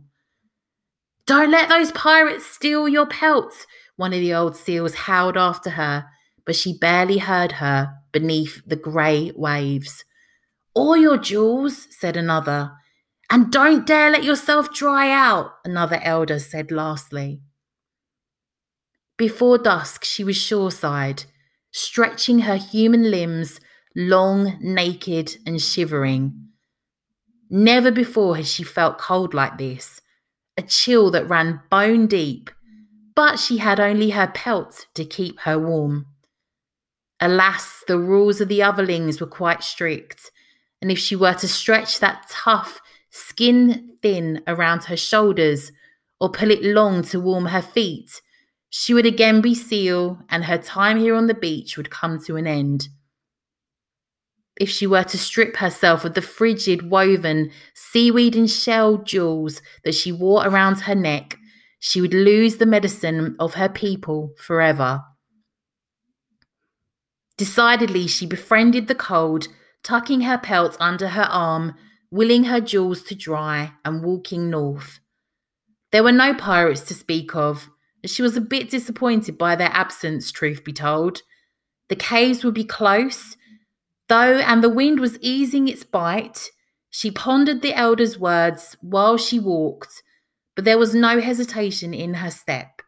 Don't 1.26 1.50
let 1.50 1.68
those 1.68 1.90
pirates 1.90 2.46
steal 2.46 2.88
your 2.88 3.06
pelts, 3.06 3.66
one 3.96 4.12
of 4.12 4.20
the 4.20 4.34
old 4.34 4.54
seals 4.54 4.94
howled 4.94 5.36
after 5.36 5.70
her, 5.70 6.06
but 6.46 6.54
she 6.54 6.78
barely 6.78 7.18
heard 7.18 7.52
her 7.52 7.92
beneath 8.12 8.62
the 8.64 8.76
grey 8.76 9.32
waves. 9.34 10.04
Or 10.76 10.96
your 10.96 11.18
jewels, 11.18 11.88
said 11.90 12.16
another. 12.16 12.70
And 13.30 13.52
don't 13.52 13.86
dare 13.86 14.10
let 14.10 14.24
yourself 14.24 14.72
dry 14.72 15.10
out, 15.10 15.52
another 15.64 16.00
elder 16.02 16.38
said 16.38 16.70
lastly. 16.70 17.42
Before 19.18 19.58
dusk, 19.58 20.04
she 20.04 20.24
was 20.24 20.36
shoreside, 20.36 21.24
stretching 21.70 22.40
her 22.40 22.56
human 22.56 23.10
limbs, 23.10 23.60
long, 23.94 24.56
naked, 24.60 25.36
and 25.44 25.60
shivering. 25.60 26.48
Never 27.50 27.90
before 27.90 28.36
had 28.36 28.46
she 28.46 28.62
felt 28.62 28.98
cold 28.98 29.34
like 29.34 29.58
this, 29.58 30.00
a 30.56 30.62
chill 30.62 31.10
that 31.10 31.28
ran 31.28 31.60
bone 31.70 32.06
deep, 32.06 32.50
but 33.14 33.38
she 33.38 33.58
had 33.58 33.80
only 33.80 34.10
her 34.10 34.28
pelt 34.28 34.86
to 34.94 35.04
keep 35.04 35.40
her 35.40 35.58
warm. 35.58 36.06
Alas, 37.20 37.82
the 37.88 37.98
rules 37.98 38.40
of 38.40 38.48
the 38.48 38.60
otherlings 38.60 39.20
were 39.20 39.26
quite 39.26 39.64
strict, 39.64 40.30
and 40.80 40.92
if 40.92 40.98
she 40.98 41.16
were 41.16 41.34
to 41.34 41.48
stretch 41.48 41.98
that 41.98 42.26
tough, 42.30 42.80
skin 43.18 43.96
thin 44.02 44.42
around 44.46 44.84
her 44.84 44.96
shoulders 44.96 45.72
or 46.20 46.30
pull 46.30 46.50
it 46.50 46.62
long 46.62 47.02
to 47.02 47.20
warm 47.20 47.46
her 47.46 47.62
feet, 47.62 48.20
she 48.70 48.92
would 48.92 49.06
again 49.06 49.40
be 49.40 49.54
seal, 49.54 50.18
and 50.28 50.44
her 50.44 50.58
time 50.58 50.98
here 50.98 51.14
on 51.14 51.26
the 51.26 51.34
beach 51.34 51.76
would 51.76 51.90
come 51.90 52.22
to 52.24 52.36
an 52.36 52.46
end. 52.46 52.88
If 54.60 54.68
she 54.68 54.86
were 54.86 55.04
to 55.04 55.18
strip 55.18 55.56
herself 55.56 56.04
of 56.04 56.14
the 56.14 56.22
frigid, 56.22 56.90
woven, 56.90 57.50
seaweed 57.74 58.36
and 58.36 58.50
shell 58.50 58.98
jewels 58.98 59.62
that 59.84 59.94
she 59.94 60.12
wore 60.12 60.46
around 60.46 60.80
her 60.80 60.94
neck, 60.94 61.38
she 61.78 62.00
would 62.00 62.12
lose 62.12 62.56
the 62.56 62.66
medicine 62.66 63.36
of 63.38 63.54
her 63.54 63.68
people 63.68 64.32
forever. 64.36 65.02
Decidedly, 67.36 68.08
she 68.08 68.26
befriended 68.26 68.88
the 68.88 68.96
cold, 68.96 69.46
tucking 69.84 70.22
her 70.22 70.38
pelt 70.38 70.76
under 70.80 71.08
her 71.08 71.28
arm, 71.30 71.74
willing 72.10 72.44
her 72.44 72.60
jewels 72.60 73.02
to 73.04 73.14
dry, 73.14 73.72
and 73.84 74.02
walking 74.02 74.50
north. 74.50 75.00
There 75.92 76.02
were 76.02 76.12
no 76.12 76.34
pirates 76.34 76.82
to 76.82 76.94
speak 76.94 77.34
of, 77.34 77.68
and 78.02 78.10
she 78.10 78.22
was 78.22 78.36
a 78.36 78.42
bit 78.42 78.70
disappointed 78.70 79.38
by 79.38 79.56
their 79.56 79.70
absence, 79.72 80.30
truth 80.30 80.64
be 80.64 80.72
told. 80.72 81.22
The 81.88 81.96
caves 81.96 82.44
would 82.44 82.54
be 82.54 82.64
close, 82.64 83.36
though, 84.08 84.38
and 84.38 84.62
the 84.62 84.68
wind 84.68 85.00
was 85.00 85.18
easing 85.20 85.68
its 85.68 85.84
bite. 85.84 86.50
She 86.90 87.10
pondered 87.10 87.62
the 87.62 87.74
elder's 87.74 88.18
words 88.18 88.76
while 88.80 89.16
she 89.16 89.38
walked, 89.38 90.02
but 90.54 90.64
there 90.64 90.78
was 90.78 90.94
no 90.94 91.20
hesitation 91.20 91.94
in 91.94 92.14
her 92.14 92.30
step. 92.30 92.82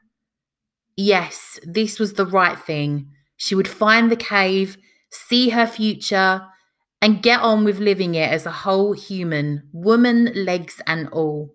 Yes, 0.96 1.58
this 1.62 1.98
was 1.98 2.14
the 2.14 2.26
right 2.26 2.58
thing. 2.58 3.10
She 3.36 3.54
would 3.54 3.68
find 3.68 4.10
the 4.10 4.16
cave, 4.16 4.76
see 5.10 5.50
her 5.50 5.66
future, 5.66 6.46
and 7.02 7.22
get 7.22 7.40
on 7.40 7.64
with 7.64 7.78
living 7.78 8.14
it 8.14 8.30
as 8.30 8.46
a 8.46 8.50
whole 8.50 8.92
human, 8.92 9.68
woman, 9.72 10.30
legs, 10.34 10.80
and 10.86 11.08
all. 11.08 11.54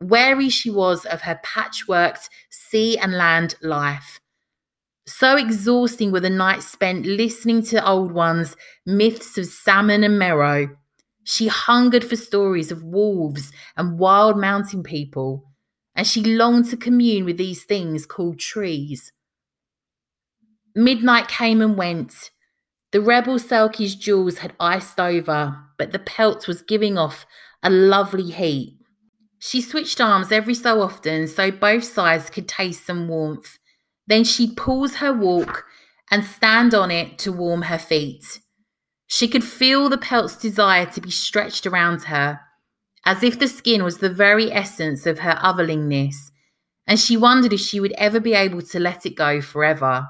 Wary 0.00 0.48
she 0.48 0.70
was 0.70 1.04
of 1.06 1.22
her 1.22 1.40
patchworked 1.44 2.28
sea 2.50 2.98
and 2.98 3.12
land 3.14 3.54
life. 3.62 4.20
So 5.06 5.36
exhausting 5.36 6.12
were 6.12 6.20
the 6.20 6.30
nights 6.30 6.66
spent 6.66 7.06
listening 7.06 7.62
to 7.64 7.86
old 7.86 8.12
ones, 8.12 8.56
myths 8.86 9.36
of 9.36 9.46
salmon 9.46 10.04
and 10.04 10.18
merrow. 10.18 10.76
She 11.24 11.48
hungered 11.48 12.04
for 12.04 12.16
stories 12.16 12.72
of 12.72 12.82
wolves 12.82 13.52
and 13.76 13.98
wild 13.98 14.38
mountain 14.38 14.82
people, 14.82 15.44
and 15.94 16.06
she 16.06 16.22
longed 16.22 16.70
to 16.70 16.76
commune 16.76 17.24
with 17.24 17.36
these 17.36 17.64
things 17.64 18.06
called 18.06 18.38
trees. 18.38 19.12
Midnight 20.74 21.28
came 21.28 21.60
and 21.60 21.76
went. 21.76 22.30
The 22.92 23.00
rebel 23.00 23.38
Selkie's 23.38 23.94
jewels 23.94 24.38
had 24.38 24.54
iced 24.60 25.00
over, 25.00 25.56
but 25.78 25.92
the 25.92 25.98
pelt 25.98 26.46
was 26.46 26.60
giving 26.60 26.98
off 26.98 27.26
a 27.62 27.70
lovely 27.70 28.30
heat. 28.30 28.76
She 29.38 29.60
switched 29.62 30.00
arms 30.00 30.30
every 30.30 30.54
so 30.54 30.80
often 30.82 31.26
so 31.26 31.50
both 31.50 31.84
sides 31.84 32.28
could 32.28 32.46
taste 32.46 32.86
some 32.86 33.08
warmth. 33.08 33.58
Then 34.06 34.24
she'd 34.24 34.56
pause 34.56 34.96
her 34.96 35.12
walk 35.12 35.64
and 36.10 36.22
stand 36.24 36.74
on 36.74 36.90
it 36.90 37.18
to 37.20 37.32
warm 37.32 37.62
her 37.62 37.78
feet. 37.78 38.40
She 39.06 39.26
could 39.26 39.44
feel 39.44 39.88
the 39.88 39.98
pelt's 39.98 40.36
desire 40.36 40.86
to 40.86 41.00
be 41.00 41.10
stretched 41.10 41.66
around 41.66 42.04
her, 42.04 42.40
as 43.06 43.22
if 43.22 43.38
the 43.38 43.48
skin 43.48 43.82
was 43.82 43.98
the 43.98 44.10
very 44.10 44.52
essence 44.52 45.06
of 45.06 45.20
her 45.20 45.38
otherlingness, 45.42 46.30
and 46.86 47.00
she 47.00 47.16
wondered 47.16 47.52
if 47.52 47.60
she 47.60 47.80
would 47.80 47.92
ever 47.92 48.20
be 48.20 48.34
able 48.34 48.62
to 48.62 48.78
let 48.78 49.06
it 49.06 49.16
go 49.16 49.40
forever. 49.40 50.08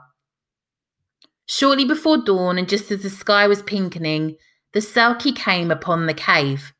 Shortly 1.46 1.84
before 1.84 2.18
dawn, 2.18 2.58
and 2.58 2.68
just 2.68 2.90
as 2.90 3.02
the 3.02 3.10
sky 3.10 3.46
was 3.46 3.62
pinkening, 3.62 4.36
the 4.72 4.80
Selkie 4.80 5.36
came 5.36 5.70
upon 5.70 6.06
the 6.06 6.14
cave. 6.14 6.72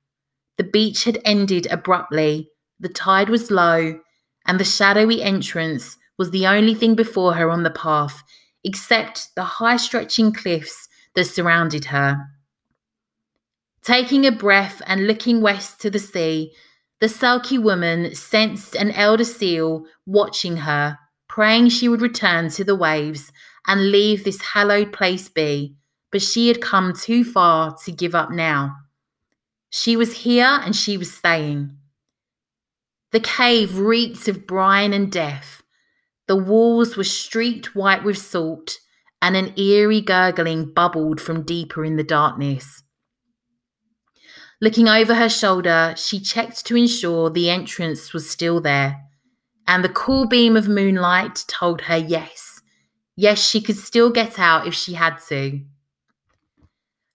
The 0.57 0.65
beach 0.65 1.05
had 1.05 1.21
ended 1.25 1.67
abruptly, 1.71 2.51
the 2.79 2.89
tide 2.89 3.29
was 3.29 3.51
low, 3.51 4.01
and 4.47 4.59
the 4.59 4.65
shadowy 4.65 5.23
entrance 5.23 5.97
was 6.19 6.31
the 6.31 6.47
only 6.47 6.75
thing 6.75 6.95
before 6.95 7.35
her 7.35 7.51
on 7.51 7.63
the 7.63 7.71
path, 7.71 8.23
except 8.65 9.35
the 9.35 9.45
high 9.45 9.77
stretching 9.77 10.33
cliffs 10.33 10.89
that 11.15 11.25
surrounded 11.25 11.87
her. 11.87 12.27
Taking 13.83 14.25
a 14.27 14.33
breath 14.33 14.81
and 14.87 15.07
looking 15.07 15.41
west 15.41 15.81
to 15.81 15.91
the 15.91 15.99
sea, 15.99 16.53
the 17.01 17.09
Selkie 17.09 17.61
woman 17.61 18.15
sensed 18.15 18.77
an 18.77 18.93
elder 18.93 19.25
seal 19.25 19.85
watching 20.07 20.59
her, 20.59 20.99
praying 21.29 21.69
she 21.69 21.89
would 21.89 22.01
return 22.01 22.49
to 22.51 22.63
the 22.63 22.77
waves 22.77 23.33
and 23.67 23.91
leave 23.91 24.25
this 24.25 24.41
hallowed 24.41 24.93
place 24.93 25.29
be, 25.29 25.77
but 26.11 26.23
she 26.23 26.49
had 26.49 26.61
come 26.61 26.93
too 26.93 27.25
far 27.25 27.77
to 27.85 27.93
give 27.93 28.15
up 28.15 28.31
now. 28.31 28.77
She 29.71 29.97
was 29.97 30.19
here 30.19 30.61
and 30.63 30.77
she 30.77 30.97
was 30.97 31.13
staying. 31.13 31.77
The 33.13 33.21
cave 33.21 33.79
reeked 33.79 34.29
of 34.29 34.47
brine 34.47 34.93
and 34.93 35.11
death. 35.11 35.63
The 36.29 36.37
walls 36.37 36.97
were 36.97 37.05
streaked 37.05 37.75
white 37.75 38.05
with 38.05 38.19
salt, 38.19 38.79
and 39.21 39.37
an 39.37 39.53
eerie 39.59 40.01
gurgling 40.01 40.73
bubbled 40.73 41.21
from 41.21 41.43
deeper 41.43 41.85
in 41.85 41.97
the 41.97 42.05
darkness. 42.05 42.83
Looking 44.61 44.89
over 44.89 45.15
her 45.15 45.29
shoulder, 45.29 45.95
she 45.97 46.21
checked 46.21 46.65
to 46.67 46.77
ensure 46.77 47.31
the 47.31 47.51
entrance 47.51 48.13
was 48.13 48.29
still 48.31 48.61
there, 48.61 49.01
and 49.67 49.83
the 49.83 49.89
cool 49.89 50.27
beam 50.27 50.57
of 50.57 50.69
moonlight 50.69 51.45
told 51.49 51.83
her 51.83 51.97
yes. 51.97 52.52
Yes, 53.17 53.39
she 53.39 53.61
could 53.61 53.77
still 53.77 54.11
get 54.11 54.39
out 54.39 54.67
if 54.67 54.75
she 54.75 54.95
had 54.95 55.19
to. 55.29 55.61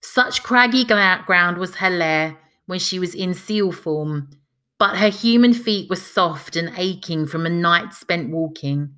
Such 0.00 0.42
craggy 0.42 0.84
ground 0.84 1.58
was 1.58 1.76
her 1.76 1.90
lair 1.90 2.38
when 2.66 2.78
she 2.78 2.98
was 2.98 3.14
in 3.14 3.34
seal 3.34 3.72
form, 3.72 4.30
but 4.78 4.96
her 4.98 5.08
human 5.08 5.52
feet 5.52 5.90
were 5.90 5.96
soft 5.96 6.54
and 6.54 6.72
aching 6.76 7.26
from 7.26 7.46
a 7.46 7.50
night 7.50 7.92
spent 7.92 8.30
walking. 8.30 8.94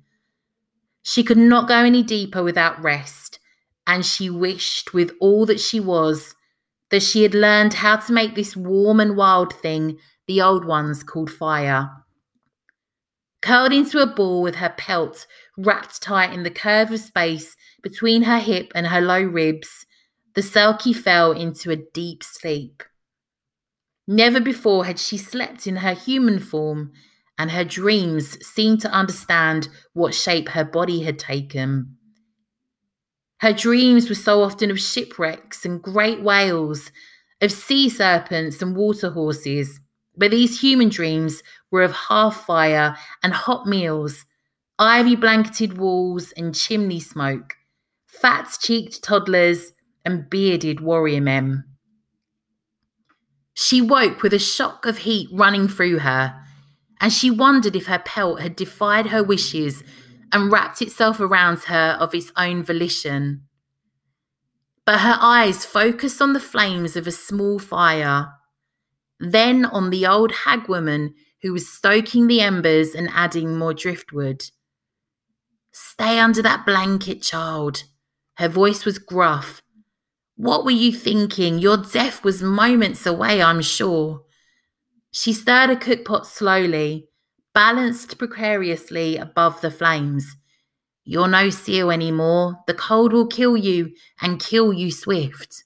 She 1.03 1.23
could 1.23 1.37
not 1.37 1.67
go 1.67 1.77
any 1.77 2.03
deeper 2.03 2.43
without 2.43 2.81
rest, 2.83 3.39
and 3.87 4.05
she 4.05 4.29
wished 4.29 4.93
with 4.93 5.11
all 5.19 5.45
that 5.47 5.59
she 5.59 5.79
was 5.79 6.35
that 6.91 7.01
she 7.01 7.23
had 7.23 7.33
learned 7.33 7.73
how 7.75 7.95
to 7.95 8.13
make 8.13 8.35
this 8.35 8.55
warm 8.55 8.99
and 8.99 9.15
wild 9.15 9.53
thing 9.53 9.97
the 10.27 10.41
old 10.41 10.65
ones 10.65 11.03
called 11.03 11.31
fire. 11.31 11.89
Curled 13.41 13.73
into 13.73 13.99
a 13.99 14.05
ball 14.05 14.43
with 14.43 14.55
her 14.55 14.73
pelt 14.77 15.25
wrapped 15.63 16.01
tight 16.01 16.33
in 16.33 16.43
the 16.43 16.49
curve 16.49 16.91
of 16.91 16.99
space 16.99 17.55
between 17.81 18.23
her 18.23 18.39
hip 18.39 18.71
and 18.75 18.87
her 18.87 19.01
low 19.01 19.21
ribs, 19.21 19.85
the 20.35 20.41
Selkie 20.41 20.95
fell 20.95 21.31
into 21.31 21.71
a 21.71 21.75
deep 21.93 22.23
sleep. 22.23 22.83
Never 24.07 24.39
before 24.39 24.85
had 24.85 24.99
she 24.99 25.17
slept 25.17 25.67
in 25.67 25.77
her 25.77 25.93
human 25.93 26.39
form, 26.39 26.91
and 27.37 27.51
her 27.51 27.63
dreams 27.63 28.37
seemed 28.45 28.81
to 28.81 28.91
understand 28.91 29.67
what 29.93 30.13
shape 30.13 30.49
her 30.49 30.63
body 30.63 31.03
had 31.03 31.17
taken. 31.17 31.97
Her 33.39 33.53
dreams 33.53 34.09
were 34.09 34.15
so 34.15 34.43
often 34.43 34.69
of 34.69 34.79
shipwrecks 34.79 35.65
and 35.65 35.81
great 35.81 36.21
whales, 36.21 36.91
of 37.41 37.51
sea 37.51 37.89
serpents 37.89 38.61
and 38.61 38.75
water 38.75 39.09
horses, 39.09 39.79
but 40.15 40.31
these 40.31 40.61
human 40.61 40.89
dreams 40.89 41.41
were 41.71 41.81
of 41.81 41.91
half 41.91 42.45
fire 42.45 42.95
and 43.23 43.33
hot 43.33 43.65
meals, 43.65 44.25
ivy 44.81 45.15
blanketed 45.15 45.77
walls 45.77 46.31
and 46.31 46.55
chimney 46.55 46.99
smoke, 46.99 47.53
fat 48.07 48.49
cheeked 48.59 49.03
toddlers 49.03 49.73
and 50.03 50.27
bearded 50.27 50.79
warrior 50.79 51.21
men. 51.21 51.63
She 53.53 53.79
woke 53.79 54.23
with 54.23 54.33
a 54.33 54.39
shock 54.39 54.87
of 54.87 54.97
heat 54.99 55.29
running 55.31 55.67
through 55.67 55.99
her, 55.99 56.35
and 56.99 57.13
she 57.13 57.29
wondered 57.29 57.75
if 57.75 57.85
her 57.85 57.99
pelt 57.99 58.41
had 58.41 58.55
defied 58.55 59.07
her 59.07 59.21
wishes 59.21 59.83
and 60.31 60.51
wrapped 60.51 60.81
itself 60.81 61.19
around 61.19 61.59
her 61.65 61.95
of 61.99 62.15
its 62.15 62.31
own 62.35 62.63
volition. 62.63 63.43
But 64.83 65.01
her 65.01 65.17
eyes 65.21 65.63
focused 65.63 66.23
on 66.23 66.33
the 66.33 66.39
flames 66.39 66.95
of 66.95 67.05
a 67.05 67.11
small 67.11 67.59
fire, 67.59 68.29
then 69.19 69.63
on 69.63 69.91
the 69.91 70.07
old 70.07 70.31
hag 70.31 70.67
woman 70.67 71.13
who 71.43 71.53
was 71.53 71.71
stoking 71.71 72.25
the 72.25 72.41
embers 72.41 72.95
and 72.95 73.11
adding 73.13 73.59
more 73.59 73.75
driftwood. 73.75 74.41
Stay 75.71 76.19
under 76.19 76.41
that 76.41 76.65
blanket, 76.65 77.21
child. 77.21 77.83
Her 78.35 78.49
voice 78.49 78.85
was 78.85 78.97
gruff. 78.97 79.61
What 80.35 80.65
were 80.65 80.71
you 80.71 80.91
thinking? 80.91 81.59
Your 81.59 81.77
death 81.77 82.23
was 82.23 82.41
moments 82.41 83.05
away, 83.05 83.41
I'm 83.41 83.61
sure. 83.61 84.23
She 85.11 85.33
stirred 85.33 85.69
a 85.69 85.75
cookpot 85.75 86.25
slowly, 86.25 87.09
balanced 87.53 88.17
precariously 88.17 89.17
above 89.17 89.61
the 89.61 89.71
flames. 89.71 90.35
You're 91.03 91.27
no 91.27 91.49
seal 91.49 91.91
anymore. 91.91 92.59
The 92.67 92.73
cold 92.73 93.11
will 93.11 93.27
kill 93.27 93.57
you 93.57 93.91
and 94.21 94.39
kill 94.39 94.71
you 94.71 94.91
swift. 94.91 95.63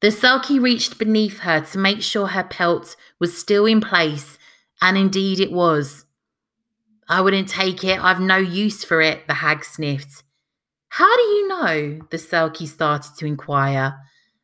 The 0.00 0.08
Selkie 0.08 0.60
reached 0.60 0.98
beneath 0.98 1.40
her 1.40 1.60
to 1.60 1.78
make 1.78 2.02
sure 2.02 2.28
her 2.28 2.44
pelt 2.44 2.96
was 3.18 3.36
still 3.36 3.66
in 3.66 3.80
place, 3.80 4.38
and 4.80 4.96
indeed 4.96 5.40
it 5.40 5.52
was. 5.52 6.06
I 7.10 7.20
wouldn't 7.20 7.48
take 7.48 7.82
it. 7.82 7.98
I've 8.02 8.20
no 8.20 8.36
use 8.36 8.84
for 8.84 9.02
it, 9.02 9.26
the 9.26 9.34
hag 9.34 9.64
sniffed. 9.64 10.22
How 10.90 11.16
do 11.16 11.22
you 11.22 11.48
know? 11.48 12.00
The 12.08 12.16
Selkie 12.16 12.68
started 12.68 13.16
to 13.18 13.26
inquire, 13.26 13.96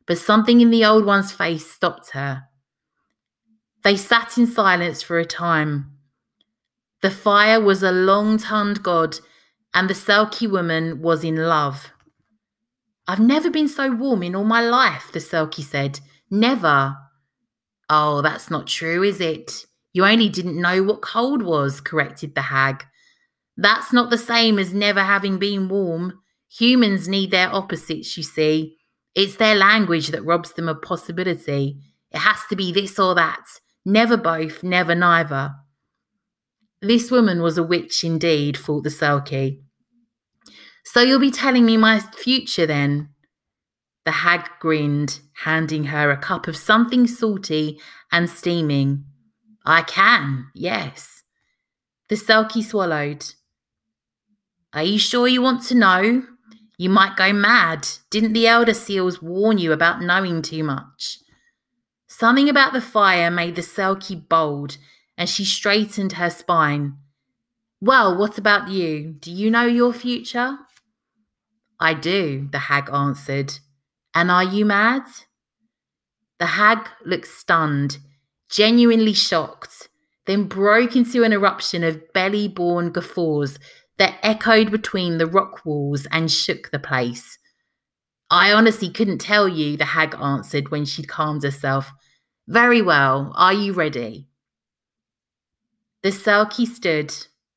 but 0.04 0.18
something 0.18 0.60
in 0.60 0.70
the 0.70 0.84
old 0.84 1.04
one's 1.04 1.30
face 1.30 1.70
stopped 1.70 2.10
her. 2.10 2.42
They 3.84 3.96
sat 3.96 4.36
in 4.36 4.48
silence 4.48 5.00
for 5.00 5.16
a 5.20 5.24
time. 5.24 5.92
The 7.02 7.10
fire 7.10 7.60
was 7.60 7.84
a 7.84 7.92
long 7.92 8.36
tongued 8.36 8.82
god, 8.82 9.20
and 9.72 9.88
the 9.88 9.94
Selkie 9.94 10.50
woman 10.50 11.00
was 11.00 11.22
in 11.22 11.36
love. 11.36 11.92
I've 13.06 13.20
never 13.20 13.48
been 13.48 13.68
so 13.68 13.92
warm 13.92 14.24
in 14.24 14.34
all 14.34 14.44
my 14.44 14.60
life, 14.60 15.10
the 15.12 15.20
Selkie 15.20 15.62
said. 15.62 16.00
Never. 16.32 16.96
Oh, 17.88 18.22
that's 18.22 18.50
not 18.50 18.66
true, 18.66 19.04
is 19.04 19.20
it? 19.20 19.66
You 19.96 20.04
only 20.04 20.28
didn't 20.28 20.60
know 20.60 20.82
what 20.82 21.00
cold 21.00 21.40
was, 21.40 21.80
corrected 21.80 22.34
the 22.34 22.42
hag. 22.42 22.84
That's 23.56 23.94
not 23.94 24.10
the 24.10 24.18
same 24.18 24.58
as 24.58 24.74
never 24.74 25.00
having 25.00 25.38
been 25.38 25.70
warm. 25.70 26.20
Humans 26.58 27.08
need 27.08 27.30
their 27.30 27.48
opposites, 27.48 28.14
you 28.14 28.22
see. 28.22 28.76
It's 29.14 29.36
their 29.36 29.54
language 29.54 30.08
that 30.08 30.22
robs 30.22 30.52
them 30.52 30.68
of 30.68 30.82
possibility. 30.82 31.80
It 32.10 32.18
has 32.18 32.40
to 32.50 32.56
be 32.56 32.74
this 32.74 32.98
or 32.98 33.14
that. 33.14 33.42
Never 33.86 34.18
both, 34.18 34.62
never 34.62 34.94
neither. 34.94 35.54
This 36.82 37.10
woman 37.10 37.40
was 37.40 37.56
a 37.56 37.62
witch 37.62 38.04
indeed, 38.04 38.58
thought 38.58 38.84
the 38.84 38.90
Selkie. 38.90 39.62
So 40.84 41.00
you'll 41.00 41.20
be 41.20 41.30
telling 41.30 41.64
me 41.64 41.78
my 41.78 42.00
future 42.00 42.66
then? 42.66 43.14
The 44.04 44.10
hag 44.10 44.46
grinned, 44.60 45.20
handing 45.44 45.84
her 45.84 46.10
a 46.10 46.18
cup 46.18 46.48
of 46.48 46.56
something 46.58 47.06
salty 47.06 47.80
and 48.12 48.28
steaming. 48.28 49.06
I 49.66 49.82
can, 49.82 50.46
yes. 50.54 51.24
The 52.08 52.14
Selkie 52.14 52.62
swallowed. 52.62 53.24
Are 54.72 54.84
you 54.84 54.98
sure 54.98 55.26
you 55.26 55.42
want 55.42 55.64
to 55.64 55.74
know? 55.74 56.22
You 56.78 56.88
might 56.88 57.16
go 57.16 57.32
mad. 57.32 57.88
Didn't 58.10 58.32
the 58.32 58.46
elder 58.46 58.74
seals 58.74 59.20
warn 59.20 59.58
you 59.58 59.72
about 59.72 60.02
knowing 60.02 60.40
too 60.40 60.62
much? 60.62 61.18
Something 62.06 62.48
about 62.48 62.72
the 62.72 62.80
fire 62.80 63.30
made 63.30 63.56
the 63.56 63.62
Selkie 63.62 64.28
bold, 64.28 64.78
and 65.18 65.28
she 65.28 65.44
straightened 65.44 66.12
her 66.12 66.30
spine. 66.30 66.98
Well, 67.80 68.16
what 68.16 68.38
about 68.38 68.68
you? 68.68 69.16
Do 69.18 69.32
you 69.32 69.50
know 69.50 69.64
your 69.64 69.92
future? 69.92 70.58
I 71.80 71.94
do, 71.94 72.48
the 72.52 72.58
hag 72.58 72.88
answered. 72.90 73.58
And 74.14 74.30
are 74.30 74.44
you 74.44 74.64
mad? 74.64 75.02
The 76.38 76.46
hag 76.46 76.88
looked 77.04 77.26
stunned, 77.26 77.98
genuinely 78.50 79.12
shocked, 79.12 79.88
then 80.26 80.44
broke 80.44 80.96
into 80.96 81.22
an 81.22 81.32
eruption 81.32 81.84
of 81.84 82.12
belly 82.12 82.48
born 82.48 82.90
guffaws 82.90 83.58
that 83.98 84.18
echoed 84.22 84.70
between 84.70 85.18
the 85.18 85.26
rock 85.26 85.64
walls 85.64 86.06
and 86.10 86.30
shook 86.30 86.70
the 86.70 86.78
place. 86.78 87.38
I 88.30 88.52
honestly 88.52 88.90
couldn't 88.90 89.18
tell 89.18 89.48
you, 89.48 89.76
the 89.76 89.84
hag 89.84 90.14
answered 90.20 90.70
when 90.70 90.84
she'd 90.84 91.08
calmed 91.08 91.44
herself. 91.44 91.92
Very 92.48 92.82
well. 92.82 93.32
Are 93.36 93.52
you 93.52 93.72
ready? 93.72 94.26
The 96.02 96.10
Selkie 96.10 96.66
stood, 96.66 97.14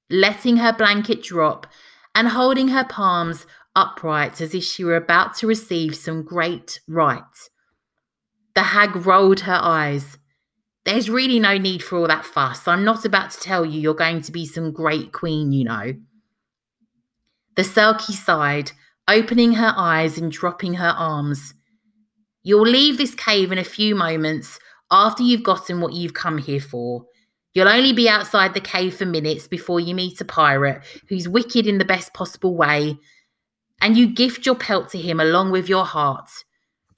letting 0.10 0.58
her 0.58 0.72
blanket 0.72 1.24
drop 1.24 1.68
and 2.16 2.28
holding 2.28 2.70
her 2.70 2.84
palms 2.84 3.46
upright 3.76 4.42
as 4.42 4.54
if 4.54 4.64
she 4.64 4.84
were 4.84 4.96
about 4.96 5.36
to 5.38 5.48
receive 5.48 5.96
some 5.96 6.24
great 6.24 6.80
rite. 6.88 7.50
The 8.56 8.64
hag 8.64 8.96
rolled 9.06 9.42
her 9.42 9.60
eyes. 9.62 10.18
There's 10.86 11.10
really 11.10 11.40
no 11.40 11.58
need 11.58 11.84
for 11.84 11.98
all 11.98 12.08
that 12.08 12.26
fuss. 12.26 12.68
I'm 12.68 12.84
not 12.84 13.06
about 13.06 13.32
to 13.32 13.40
tell 13.40 13.66
you 13.66 13.80
you're 13.80 13.94
going 13.94 14.22
to 14.22 14.32
be 14.32 14.46
some 14.46 14.72
great 14.72 15.12
queen, 15.12 15.52
you 15.52 15.66
know. 15.66 15.94
The 17.56 17.64
Selkie 17.64 18.14
sighed, 18.14 18.72
opening 19.08 19.54
her 19.54 19.74
eyes 19.76 20.18
and 20.18 20.32
dropping 20.32 20.76
her 20.76 20.94
arms. 20.98 21.54
You'll 22.44 22.62
leave 22.62 22.98
this 22.98 23.14
cave 23.14 23.52
in 23.52 23.58
a 23.58 23.64
few 23.64 23.96
moments 23.96 24.60
after 24.90 25.24
you've 25.24 25.44
gotten 25.44 25.82
what 25.82 25.94
you've 25.94 26.14
come 26.14 26.38
here 26.38 26.62
for. 26.62 27.06
You'll 27.54 27.68
only 27.68 27.94
be 27.94 28.08
outside 28.08 28.54
the 28.54 28.62
cave 28.62 28.96
for 28.96 29.06
minutes 29.06 29.48
before 29.48 29.80
you 29.80 29.94
meet 29.94 30.22
a 30.22 30.26
pirate 30.26 30.84
who's 31.10 31.28
wicked 31.28 31.68
in 31.68 31.80
the 31.80 31.86
best 31.86 32.14
possible 32.14 32.56
way, 32.56 32.98
and 33.82 33.98
you 33.98 34.08
gift 34.08 34.46
your 34.46 34.56
pelt 34.56 34.90
to 34.90 34.98
him 34.98 35.20
along 35.20 35.52
with 35.52 35.68
your 35.68 35.86
heart. 35.86 36.30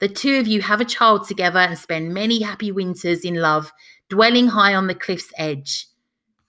The 0.02 0.08
two 0.08 0.40
of 0.40 0.48
you 0.48 0.62
have 0.62 0.80
a 0.80 0.84
child 0.84 1.28
together 1.28 1.60
and 1.60 1.78
spend 1.78 2.12
many 2.12 2.42
happy 2.42 2.72
winters 2.72 3.24
in 3.24 3.36
love, 3.36 3.72
dwelling 4.08 4.48
high 4.48 4.74
on 4.74 4.88
the 4.88 4.96
cliff's 4.96 5.32
edge. 5.38 5.86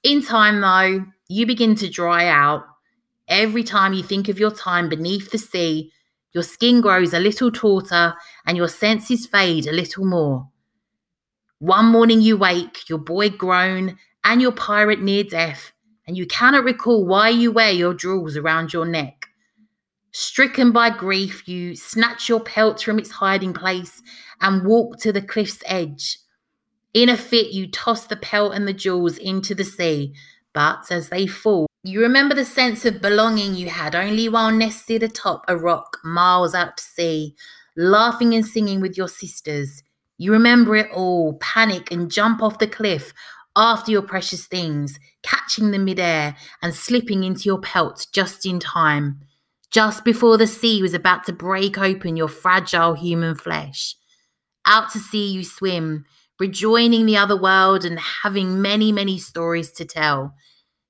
In 0.02 0.24
time, 0.24 0.60
though, 0.60 1.06
you 1.28 1.46
begin 1.46 1.76
to 1.76 1.88
dry 1.88 2.26
out. 2.26 2.64
Every 3.28 3.62
time 3.62 3.94
you 3.94 4.02
think 4.02 4.28
of 4.28 4.40
your 4.40 4.50
time 4.50 4.90
beneath 4.90 5.30
the 5.30 5.38
sea, 5.38 5.92
your 6.32 6.42
skin 6.42 6.82
grows 6.82 7.14
a 7.14 7.20
little 7.20 7.52
tauter 7.52 8.16
and 8.48 8.58
your 8.58 8.68
senses 8.68 9.28
fade 9.28 9.68
a 9.68 9.72
little 9.72 10.04
more. 10.04 10.50
One 11.60 11.86
morning 11.86 12.22
you 12.22 12.38
wake, 12.38 12.90
your 12.90 12.98
boy 12.98 13.30
grown, 13.30 14.00
and 14.24 14.42
your 14.42 14.52
pirate 14.52 15.00
near 15.00 15.26
death, 15.26 15.74
and 16.08 16.18
you 16.18 16.26
cannot 16.26 16.64
recall 16.64 17.06
why 17.06 17.30
you 17.30 17.52
wear 17.52 17.70
your 17.70 17.94
jewels 17.94 18.36
around 18.36 18.74
your 18.74 18.88
neck. 18.88 19.23
Stricken 20.16 20.72
by 20.72 20.92
grief, 20.92 21.48
you 21.48 21.76
snatch 21.76 22.30
your 22.30 22.40
pelt 22.40 22.80
from 22.84 23.00
its 23.00 23.10
hiding 23.10 23.52
place 23.52 24.04
and 24.42 24.64
walk 24.64 25.00
to 25.00 25.12
the 25.12 25.24
cliff's 25.24 25.64
edge. 25.66 26.20
In 26.94 27.10
a 27.10 27.18
fit, 27.18 27.52
you 27.52 27.66
toss 27.68 28.06
the 28.06 28.16
pelt 28.16 28.54
and 28.54 28.68
the 28.68 28.74
jewels 28.74 29.18
into 29.18 29.56
the 29.56 29.64
sea, 29.64 30.14
but 30.54 30.92
as 30.92 31.10
they 31.10 31.26
fall, 31.26 31.66
you 31.82 32.00
remember 32.00 32.36
the 32.36 32.46
sense 32.46 32.86
of 32.86 33.02
belonging 33.02 33.56
you 33.56 33.72
had 33.72 33.96
only 33.96 34.30
while 34.30 34.52
nested 34.52 35.02
atop 35.02 35.46
a 35.48 35.58
rock 35.58 35.98
miles 36.04 36.54
out 36.54 36.78
to 36.78 36.84
sea, 36.84 37.36
laughing 37.76 38.36
and 38.36 38.46
singing 38.46 38.82
with 38.82 38.96
your 38.96 39.08
sisters. 39.08 39.82
You 40.20 40.32
remember 40.32 40.76
it 40.76 40.92
all, 40.92 41.40
panic 41.40 41.92
and 41.92 42.12
jump 42.12 42.44
off 42.44 42.60
the 42.60 42.68
cliff 42.68 43.14
after 43.56 43.90
your 43.90 44.04
precious 44.04 44.46
things, 44.46 45.00
catching 45.24 45.72
them 45.72 45.86
midair 45.86 46.36
and 46.62 46.76
slipping 46.76 47.24
into 47.24 47.46
your 47.46 47.60
pelt 47.60 48.06
just 48.14 48.46
in 48.46 48.60
time 48.60 49.20
just 49.74 50.06
before 50.06 50.38
the 50.38 50.46
sea 50.46 50.84
was 50.84 50.94
about 50.94 51.26
to 51.26 51.34
break 51.34 51.80
open 51.80 52.16
your 52.16 52.28
fragile 52.28 52.94
human 52.94 53.34
flesh. 53.34 53.96
Out 54.68 54.92
to 54.92 55.00
sea 55.00 55.32
you 55.32 55.44
swim, 55.44 56.06
rejoining 56.40 57.08
the 57.08 57.18
other 57.18 57.36
world 57.36 57.84
and 57.84 58.00
having 58.00 58.62
many, 58.62 58.92
many 58.92 59.18
stories 59.18 59.72
to 59.72 59.84
tell. 59.84 60.36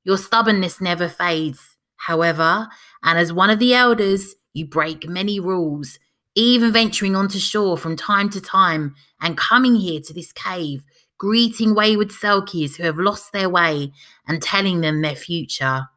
Your 0.04 0.18
stubbornness 0.18 0.82
never 0.82 1.08
fades, 1.08 1.78
however, 1.96 2.68
and 3.04 3.18
as 3.18 3.32
one 3.32 3.50
of 3.50 3.60
the 3.60 3.74
elders, 3.74 4.36
you 4.54 4.68
break 4.68 5.08
many 5.08 5.40
rules, 5.40 5.98
even 6.36 6.74
venturing 6.74 7.16
onto 7.16 7.40
shore 7.40 7.78
from 7.78 7.96
time 7.96 8.30
to 8.32 8.42
time 8.42 8.96
and 9.22 9.38
coming 9.38 9.76
here 9.76 10.02
to 10.02 10.14
this 10.14 10.34
cave, 10.34 10.84
greeting 11.18 11.74
wayward 11.74 12.10
Selkies 12.10 12.76
who 12.76 12.84
have 12.84 12.98
lost 12.98 13.32
their 13.32 13.50
way 13.50 13.94
and 14.28 14.42
telling 14.42 14.82
them 14.82 15.02
their 15.02 15.16
future. 15.16 15.88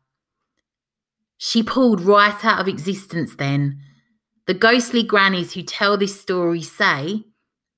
She 1.38 1.62
pulled 1.62 2.00
right 2.00 2.44
out 2.44 2.60
of 2.60 2.68
existence 2.68 3.34
then. 3.36 3.80
The 4.46 4.54
ghostly 4.54 5.02
grannies 5.02 5.54
who 5.54 5.62
tell 5.62 5.96
this 5.96 6.20
story 6.20 6.62
say, 6.62 7.24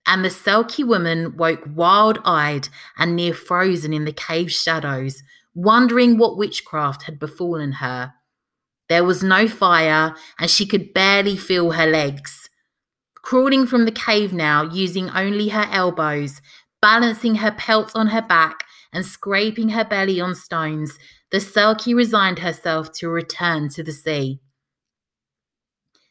and 0.07 0.25
the 0.25 0.31
Selkie 0.31 0.87
woman 0.87 1.37
woke 1.37 1.63
wild 1.67 2.19
eyed 2.25 2.69
and 2.97 3.15
near 3.15 3.35
frozen 3.35 3.93
in 3.93 4.05
the 4.05 4.13
cave 4.13 4.51
shadows, 4.51 5.23
wondering 5.55 6.17
what 6.17 6.39
witchcraft 6.39 7.03
had 7.03 7.19
befallen 7.19 7.73
her. 7.73 8.15
There 8.89 9.05
was 9.05 9.23
no 9.23 9.49
fire, 9.49 10.15
and 10.39 10.51
she 10.51 10.65
could 10.65 10.95
barely 10.95 11.37
feel 11.37 11.73
her 11.73 11.87
legs. 11.87 12.49
Crawling 13.23 13.67
from 13.67 13.85
the 13.85 13.93
cave 13.93 14.33
now, 14.33 14.63
using 14.63 15.11
only 15.11 15.49
her 15.49 15.69
elbows, 15.71 16.41
balancing 16.81 17.37
her 17.37 17.51
pelt 17.51 17.93
on 17.95 18.09
her 18.09 18.23
back 18.23 18.65
and 18.93 19.05
scraping 19.05 19.71
her 19.71 19.85
belly 19.85 20.21
on 20.21 20.35
stones, 20.35 20.99
the 21.31 21.39
Selkie 21.39 21.95
resigned 21.95 22.39
herself 22.39 22.93
to 22.93 23.09
return 23.09 23.69
to 23.71 23.83
the 23.83 23.93
sea. 23.93 24.41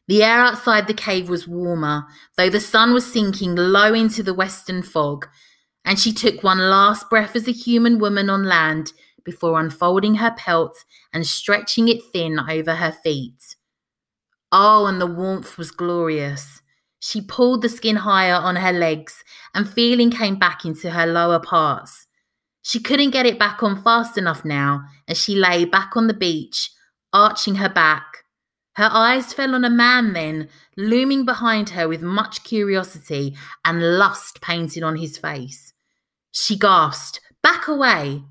The 0.07 0.23
air 0.23 0.39
outside 0.39 0.87
the 0.87 0.93
cave 0.93 1.27
was 1.27 1.47
warmer, 1.47 2.05
though 2.37 2.49
the 2.49 2.61
sun 2.61 2.93
was 2.93 3.11
sinking 3.11 3.55
low 3.55 3.93
into 3.93 4.23
the 4.23 4.33
western 4.33 4.81
fog, 4.81 5.27
and 5.83 5.99
she 5.99 6.13
took 6.13 6.43
one 6.43 6.59
last 6.59 7.09
breath 7.09 7.35
as 7.35 7.47
a 7.47 7.51
human 7.51 7.99
woman 7.99 8.29
on 8.29 8.45
land 8.45 8.93
before 9.25 9.59
unfolding 9.59 10.15
her 10.15 10.31
pelt 10.37 10.77
and 11.11 11.27
stretching 11.27 11.89
it 11.89 12.01
thin 12.13 12.39
over 12.39 12.75
her 12.75 12.91
feet. 12.91 13.55
Oh, 14.51 14.85
and 14.85 15.01
the 15.01 15.07
warmth 15.07 15.57
was 15.57 15.71
glorious. 15.71 16.61
She 16.99 17.21
pulled 17.21 17.61
the 17.61 17.69
skin 17.69 17.97
higher 17.97 18.33
on 18.35 18.55
her 18.55 18.71
legs, 18.71 19.23
and 19.53 19.69
feeling 19.69 20.09
came 20.09 20.39
back 20.39 20.63
into 20.63 20.91
her 20.91 21.05
lower 21.05 21.39
parts. 21.39 22.06
She 22.67 22.81
couldn't 22.81 23.11
get 23.11 23.25
it 23.25 23.39
back 23.39 23.63
on 23.63 23.81
fast 23.81 24.17
enough 24.17 24.43
now 24.43 24.83
as 25.07 25.17
she 25.17 25.35
lay 25.35 25.63
back 25.63 25.95
on 25.95 26.07
the 26.07 26.13
beach, 26.13 26.69
arching 27.13 27.55
her 27.55 27.69
back. 27.69 28.25
Her 28.75 28.89
eyes 28.91 29.31
fell 29.31 29.55
on 29.55 29.63
a 29.63 29.69
man 29.69 30.11
then, 30.11 30.49
looming 30.75 31.23
behind 31.23 31.69
her 31.69 31.87
with 31.87 32.01
much 32.01 32.43
curiosity 32.43 33.37
and 33.63 33.97
lust 33.97 34.41
painted 34.41 34.83
on 34.83 34.97
his 34.97 35.17
face. 35.17 35.71
She 36.33 36.57
gasped, 36.57 37.21
Back 37.41 37.69
away! 37.69 38.23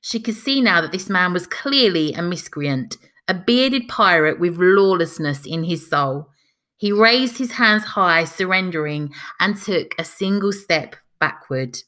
She 0.00 0.20
could 0.20 0.36
see 0.36 0.60
now 0.60 0.80
that 0.80 0.92
this 0.92 1.10
man 1.10 1.32
was 1.32 1.48
clearly 1.48 2.12
a 2.12 2.22
miscreant, 2.22 2.96
a 3.26 3.34
bearded 3.34 3.88
pirate 3.88 4.38
with 4.38 4.56
lawlessness 4.56 5.44
in 5.44 5.64
his 5.64 5.90
soul. 5.90 6.28
He 6.76 6.92
raised 6.92 7.38
his 7.38 7.50
hands 7.50 7.82
high, 7.82 8.22
surrendering, 8.22 9.12
and 9.40 9.60
took 9.60 9.96
a 9.98 10.04
single 10.04 10.52
step 10.52 10.94
backward. 11.18 11.78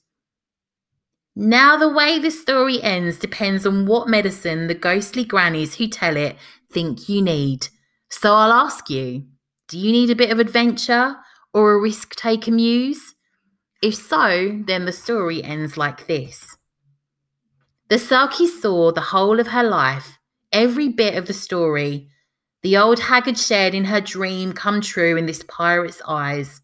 Now, 1.38 1.77
the 1.77 1.90
way 1.90 2.18
this 2.18 2.40
story 2.40 2.83
ends 2.83 3.18
depends 3.18 3.66
on 3.66 3.85
what 3.85 4.09
medicine 4.09 4.68
the 4.68 4.75
ghostly 4.75 5.22
grannies 5.22 5.75
who 5.75 5.87
tell 5.87 6.16
it 6.16 6.35
think 6.72 7.11
you 7.11 7.20
need. 7.20 7.68
So 8.09 8.33
I'll 8.33 8.53
ask 8.53 8.88
you 8.88 9.25
do 9.68 9.79
you 9.79 9.92
need 9.92 10.09
a 10.09 10.16
bit 10.16 10.31
of 10.31 10.38
adventure 10.38 11.16
or 11.53 11.72
a 11.72 11.81
risk 11.81 12.14
taker 12.16 12.53
muse? 12.53 13.14
If 13.83 13.96
so, 13.96 14.62
then 14.66 14.87
the 14.87 14.92
story 14.92 15.44
ends 15.44 15.77
like 15.77 16.07
this 16.07 16.57
The 17.90 17.96
Selkie 17.96 18.49
saw 18.49 18.90
the 18.90 19.01
whole 19.12 19.38
of 19.38 19.49
her 19.49 19.62
life, 19.62 20.18
every 20.53 20.88
bit 20.88 21.16
of 21.16 21.27
the 21.27 21.35
story, 21.35 22.09
the 22.62 22.79
old 22.79 22.99
haggard 22.99 23.38
shared 23.38 23.75
in 23.75 23.85
her 23.85 24.01
dream 24.01 24.55
come 24.55 24.81
true 24.81 25.18
in 25.18 25.27
this 25.27 25.42
pirate's 25.46 26.01
eyes. 26.09 26.62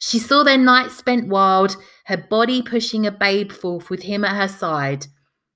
She 0.00 0.18
saw 0.18 0.42
their 0.42 0.58
nights 0.58 0.96
spent 0.96 1.28
wild, 1.28 1.76
her 2.10 2.16
body 2.16 2.60
pushing 2.60 3.06
a 3.06 3.12
babe 3.12 3.52
forth 3.52 3.88
with 3.88 4.02
him 4.02 4.24
at 4.24 4.34
her 4.34 4.48
side, 4.48 5.06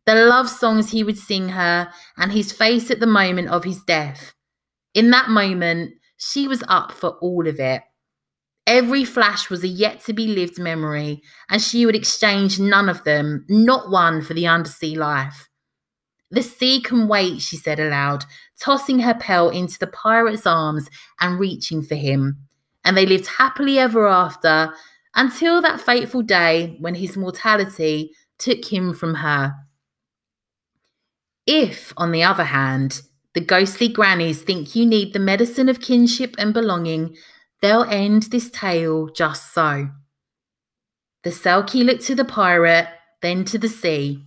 the 0.06 0.14
love 0.14 0.48
songs 0.48 0.92
he 0.92 1.02
would 1.02 1.18
sing 1.18 1.48
her, 1.48 1.90
and 2.16 2.30
his 2.30 2.52
face 2.52 2.92
at 2.92 3.00
the 3.00 3.08
moment 3.08 3.48
of 3.48 3.64
his 3.64 3.82
death. 3.82 4.32
In 4.94 5.10
that 5.10 5.28
moment, 5.28 5.94
she 6.16 6.46
was 6.46 6.62
up 6.68 6.92
for 6.92 7.18
all 7.20 7.48
of 7.48 7.58
it. 7.58 7.82
Every 8.68 9.04
flash 9.04 9.50
was 9.50 9.64
a 9.64 9.68
yet 9.68 10.04
to 10.04 10.12
be 10.12 10.28
lived 10.28 10.60
memory, 10.60 11.22
and 11.50 11.60
she 11.60 11.84
would 11.86 11.96
exchange 11.96 12.60
none 12.60 12.88
of 12.88 13.02
them, 13.02 13.44
not 13.48 13.90
one 13.90 14.22
for 14.22 14.34
the 14.34 14.46
undersea 14.46 14.94
life. 14.94 15.48
The 16.30 16.42
sea 16.42 16.80
can 16.80 17.08
wait, 17.08 17.40
she 17.42 17.56
said 17.56 17.80
aloud, 17.80 18.26
tossing 18.60 19.00
her 19.00 19.14
pelt 19.14 19.54
into 19.54 19.76
the 19.80 19.88
pirate's 19.88 20.46
arms 20.46 20.88
and 21.20 21.40
reaching 21.40 21.82
for 21.82 21.96
him 21.96 22.46
and 22.84 22.96
they 22.96 23.06
lived 23.06 23.26
happily 23.26 23.78
ever 23.78 24.06
after 24.06 24.72
until 25.14 25.62
that 25.62 25.80
fateful 25.80 26.22
day 26.22 26.76
when 26.80 26.94
his 26.96 27.16
mortality 27.16 28.12
took 28.38 28.64
him 28.72 28.92
from 28.92 29.14
her. 29.16 29.54
If, 31.46 31.92
on 31.96 32.12
the 32.12 32.22
other 32.22 32.44
hand, 32.44 33.02
the 33.34 33.40
ghostly 33.40 33.88
grannies 33.88 34.42
think 34.42 34.74
you 34.74 34.86
need 34.86 35.12
the 35.12 35.18
medicine 35.18 35.68
of 35.68 35.80
kinship 35.80 36.34
and 36.38 36.54
belonging, 36.54 37.16
they'll 37.60 37.84
end 37.84 38.24
this 38.24 38.50
tale 38.50 39.08
just 39.08 39.52
so. 39.52 39.88
The 41.22 41.30
Selkie 41.30 41.84
looked 41.84 42.04
to 42.06 42.14
the 42.14 42.24
pirate, 42.24 42.88
then 43.22 43.44
to 43.46 43.58
the 43.58 43.68
sea. 43.68 44.24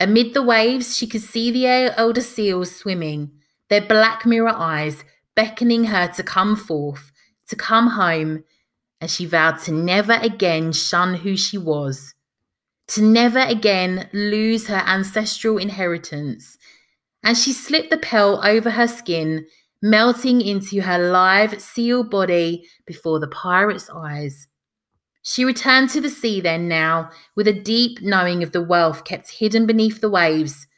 Amid 0.00 0.34
the 0.34 0.42
waves, 0.42 0.96
she 0.96 1.06
could 1.06 1.20
see 1.20 1.50
the 1.50 1.66
elder 1.66 2.20
seals 2.20 2.74
swimming, 2.74 3.30
their 3.68 3.82
black 3.82 4.26
mirror 4.26 4.54
eyes 4.54 5.04
beckoning 5.34 5.84
her 5.84 6.08
to 6.08 6.22
come 6.22 6.56
forth 6.56 7.12
to 7.52 7.56
come 7.56 7.88
home, 7.88 8.44
and 9.02 9.10
she 9.10 9.26
vowed 9.26 9.58
to 9.58 9.72
never 9.72 10.12
again 10.12 10.70
shun 10.72 11.14
who 11.14 11.36
she 11.36 11.58
was, 11.58 12.14
to 12.86 13.02
never 13.02 13.40
again 13.40 14.08
lose 14.12 14.68
her 14.68 14.82
ancestral 14.86 15.58
inheritance. 15.58 16.56
And 17.24 17.36
she 17.36 17.52
slipped 17.52 17.90
the 17.90 17.98
pelt 17.98 18.44
over 18.44 18.70
her 18.70 18.86
skin, 18.86 19.46
melting 19.82 20.40
into 20.40 20.82
her 20.82 21.10
live 21.10 21.60
seal 21.60 22.04
body 22.04 22.64
before 22.86 23.18
the 23.18 23.26
pirate's 23.26 23.90
eyes. 23.90 24.46
She 25.24 25.44
returned 25.44 25.90
to 25.90 26.00
the 26.00 26.08
sea 26.08 26.40
then 26.40 26.68
now, 26.68 27.10
with 27.34 27.48
a 27.48 27.52
deep 27.52 27.98
knowing 28.02 28.44
of 28.44 28.52
the 28.52 28.62
wealth 28.62 29.02
kept 29.02 29.32
hidden 29.32 29.66
beneath 29.66 30.00
the 30.00 30.10
waves. 30.10 30.68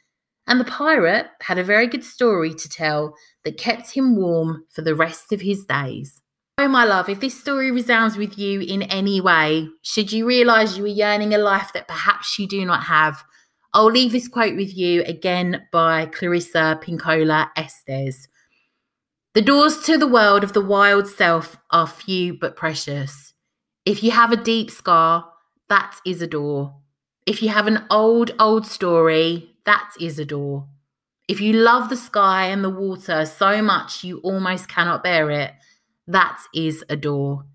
And 0.47 0.59
the 0.59 0.65
pirate 0.65 1.27
had 1.41 1.59
a 1.59 1.63
very 1.63 1.85
good 1.85 2.03
story 2.03 2.55
to 2.55 2.69
tell 2.69 3.13
that 3.43 3.59
kept 3.59 3.91
him 3.91 4.15
warm 4.15 4.65
for 4.71 4.81
the 4.81 4.95
rest 4.95 5.31
of 5.31 5.41
his 5.41 5.63
days. 5.65 6.23
Oh, 6.57 6.69
my 6.69 6.85
love, 6.85 7.09
if 7.09 7.19
this 7.19 7.37
story 7.37 7.69
resounds 7.69 8.15
with 8.15 8.37
you 8.37 8.61
in 8.61 8.83
any 8.83 9.19
way, 9.19 9.67
should 9.81 10.13
you 10.13 10.25
realise 10.25 10.77
you 10.77 10.85
are 10.85 10.87
yearning 10.87 11.33
a 11.33 11.37
life 11.37 11.71
that 11.73 11.87
perhaps 11.87 12.39
you 12.39 12.47
do 12.47 12.65
not 12.65 12.83
have, 12.83 13.25
I'll 13.73 13.91
leave 13.91 14.13
this 14.13 14.29
quote 14.29 14.55
with 14.55 14.73
you 14.73 15.03
again 15.03 15.67
by 15.73 16.05
Clarissa 16.05 16.79
Pinkola 16.81 17.49
Estes. 17.57 18.29
The 19.33 19.41
doors 19.41 19.79
to 19.79 19.97
the 19.97 20.07
world 20.07 20.45
of 20.45 20.53
the 20.53 20.61
wild 20.61 21.07
self 21.09 21.57
are 21.71 21.85
few 21.85 22.39
but 22.39 22.55
precious. 22.55 23.33
If 23.85 24.01
you 24.01 24.11
have 24.11 24.31
a 24.31 24.37
deep 24.37 24.71
scar, 24.71 25.29
that 25.67 25.99
is 26.05 26.21
a 26.21 26.27
door. 26.27 26.73
If 27.25 27.43
you 27.43 27.49
have 27.49 27.67
an 27.67 27.85
old, 27.91 28.31
old 28.39 28.65
story, 28.65 29.57
that 29.65 29.89
is 29.99 30.19
a 30.19 30.25
door. 30.25 30.69
If 31.27 31.41
you 31.41 31.51
love 31.51 31.89
the 31.89 31.97
sky 31.97 32.45
and 32.45 32.63
the 32.63 32.69
water 32.69 33.25
so 33.25 33.61
much 33.61 34.05
you 34.05 34.19
almost 34.19 34.69
cannot 34.69 35.03
bear 35.03 35.29
it, 35.31 35.51
that 36.07 36.39
is 36.53 36.83
a 36.89 36.95
door. 36.95 37.45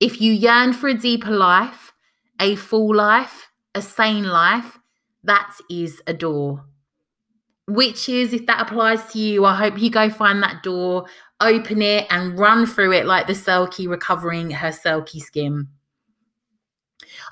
If 0.00 0.20
you 0.20 0.32
yearn 0.32 0.72
for 0.72 0.88
a 0.88 0.94
deeper 0.94 1.30
life, 1.30 1.92
a 2.40 2.56
full 2.56 2.94
life, 2.94 3.50
a 3.74 3.82
sane 3.82 4.24
life, 4.24 4.78
that 5.24 5.56
is 5.70 6.00
a 6.06 6.12
door. 6.12 6.64
Witches, 7.68 8.32
if 8.32 8.46
that 8.46 8.60
applies 8.60 9.04
to 9.12 9.18
you, 9.18 9.44
I 9.44 9.56
hope 9.56 9.80
you 9.80 9.90
go 9.90 10.08
find 10.08 10.42
that 10.42 10.62
door, 10.62 11.06
open 11.40 11.82
it, 11.82 12.06
and 12.10 12.38
run 12.38 12.66
through 12.66 12.92
it 12.92 13.06
like 13.06 13.26
the 13.26 13.32
Selkie 13.32 13.88
recovering 13.88 14.50
her 14.50 14.68
Selkie 14.68 15.20
skin. 15.20 15.68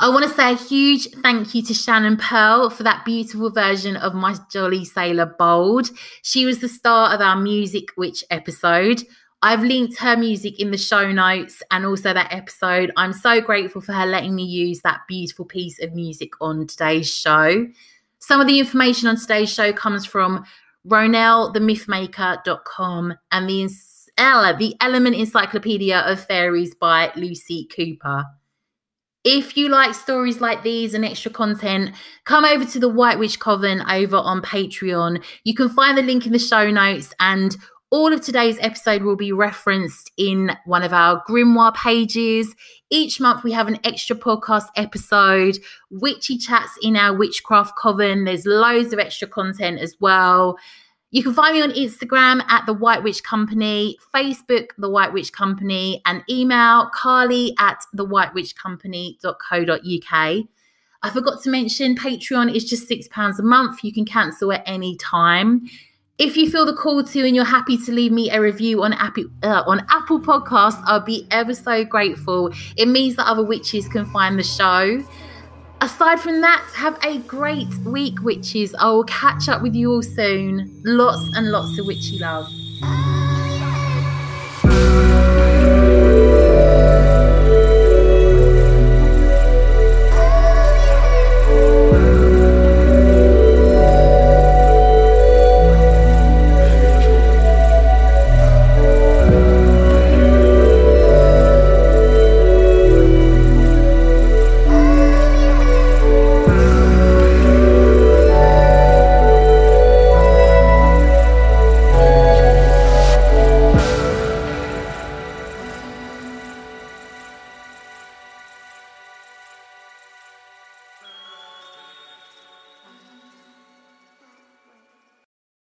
I 0.00 0.08
want 0.08 0.24
to 0.24 0.30
say 0.30 0.52
a 0.52 0.56
huge 0.56 1.08
thank 1.22 1.54
you 1.54 1.62
to 1.62 1.74
Shannon 1.74 2.16
Pearl 2.16 2.68
for 2.70 2.82
that 2.82 3.04
beautiful 3.04 3.50
version 3.50 3.96
of 3.96 4.14
My 4.14 4.34
Jolly 4.50 4.84
Sailor 4.84 5.34
Bold. 5.38 5.90
She 6.22 6.44
was 6.44 6.58
the 6.58 6.68
star 6.68 7.14
of 7.14 7.20
our 7.20 7.36
Music 7.36 7.90
Witch 7.96 8.24
episode. 8.30 9.02
I've 9.44 9.62
linked 9.62 9.98
her 9.98 10.16
music 10.16 10.58
in 10.58 10.70
the 10.70 10.78
show 10.78 11.12
notes 11.12 11.62
and 11.70 11.84
also 11.84 12.14
that 12.14 12.32
episode. 12.32 12.90
I'm 12.96 13.12
so 13.12 13.42
grateful 13.42 13.82
for 13.82 13.92
her 13.92 14.06
letting 14.06 14.34
me 14.34 14.42
use 14.42 14.80
that 14.80 15.02
beautiful 15.06 15.44
piece 15.44 15.78
of 15.82 15.92
music 15.92 16.30
on 16.40 16.66
today's 16.66 17.14
show. 17.14 17.66
Some 18.20 18.40
of 18.40 18.46
the 18.46 18.58
information 18.58 19.06
on 19.06 19.16
today's 19.16 19.52
show 19.52 19.70
comes 19.70 20.06
from 20.06 20.46
ronelthemythmaker.com 20.88 23.14
and 23.32 23.46
the, 23.46 23.68
Ella, 24.16 24.54
uh, 24.54 24.56
the 24.56 24.76
Element 24.80 25.14
Encyclopedia 25.14 25.98
of 25.98 26.24
Fairies 26.24 26.74
by 26.74 27.12
Lucy 27.14 27.66
Cooper. 27.66 28.24
If 29.24 29.58
you 29.58 29.68
like 29.68 29.94
stories 29.94 30.40
like 30.40 30.62
these 30.62 30.94
and 30.94 31.04
extra 31.04 31.30
content, 31.30 31.94
come 32.24 32.46
over 32.46 32.64
to 32.64 32.78
the 32.78 32.88
White 32.88 33.18
Witch 33.18 33.40
Coven 33.40 33.82
over 33.90 34.16
on 34.16 34.40
Patreon. 34.40 35.22
You 35.44 35.54
can 35.54 35.68
find 35.68 35.98
the 35.98 36.02
link 36.02 36.24
in 36.24 36.32
the 36.32 36.38
show 36.38 36.70
notes 36.70 37.12
and 37.20 37.54
all 37.90 38.12
of 38.12 38.20
today's 38.20 38.58
episode 38.60 39.02
will 39.02 39.16
be 39.16 39.32
referenced 39.32 40.12
in 40.16 40.56
one 40.64 40.82
of 40.82 40.92
our 40.92 41.22
grimoire 41.28 41.74
pages. 41.74 42.56
Each 42.90 43.20
month, 43.20 43.44
we 43.44 43.52
have 43.52 43.68
an 43.68 43.78
extra 43.84 44.16
podcast 44.16 44.66
episode, 44.76 45.58
witchy 45.90 46.38
chats 46.38 46.76
in 46.82 46.96
our 46.96 47.16
witchcraft 47.16 47.76
coven. 47.76 48.24
There's 48.24 48.46
loads 48.46 48.92
of 48.92 48.98
extra 48.98 49.28
content 49.28 49.78
as 49.78 49.94
well. 50.00 50.58
You 51.12 51.22
can 51.22 51.32
find 51.32 51.54
me 51.54 51.62
on 51.62 51.70
Instagram 51.70 52.42
at 52.48 52.66
The 52.66 52.72
White 52.72 53.04
Witch 53.04 53.22
Company, 53.22 53.96
Facebook, 54.12 54.70
The 54.78 54.90
White 54.90 55.12
Witch 55.12 55.32
Company, 55.32 56.02
and 56.06 56.24
email 56.28 56.90
carly 56.92 57.54
at 57.60 57.78
thewhitewitchcompany.co.uk. 57.94 60.44
I 61.04 61.10
forgot 61.10 61.40
to 61.42 61.50
mention 61.50 61.94
Patreon 61.94 62.52
is 62.52 62.64
just 62.64 62.90
£6 62.90 63.38
a 63.38 63.42
month. 63.42 63.84
You 63.84 63.92
can 63.92 64.04
cancel 64.04 64.52
at 64.52 64.64
any 64.66 64.96
time. 64.96 65.68
If 66.16 66.36
you 66.36 66.48
feel 66.48 66.64
the 66.64 66.74
call 66.74 67.02
to 67.02 67.26
and 67.26 67.34
you're 67.34 67.44
happy 67.44 67.76
to 67.76 67.90
leave 67.90 68.12
me 68.12 68.30
a 68.30 68.40
review 68.40 68.84
on 68.84 68.92
Apple 68.92 69.24
uh, 69.42 69.64
on 69.66 69.84
Apple 69.90 70.20
Podcasts, 70.20 70.80
I'll 70.84 71.00
be 71.00 71.26
ever 71.32 71.54
so 71.54 71.84
grateful. 71.84 72.52
It 72.76 72.86
means 72.86 73.16
that 73.16 73.26
other 73.26 73.44
witches 73.44 73.88
can 73.88 74.04
find 74.06 74.38
the 74.38 74.44
show. 74.44 75.04
Aside 75.80 76.20
from 76.20 76.40
that, 76.40 76.64
have 76.76 76.96
a 77.04 77.18
great 77.18 77.74
week, 77.78 78.22
witches. 78.22 78.76
I 78.76 78.90
will 78.90 79.04
catch 79.04 79.48
up 79.48 79.60
with 79.60 79.74
you 79.74 79.90
all 79.90 80.02
soon. 80.02 80.80
Lots 80.84 81.36
and 81.36 81.50
lots 81.50 81.76
of 81.80 81.86
witchy 81.86 82.20
love. 82.20 82.46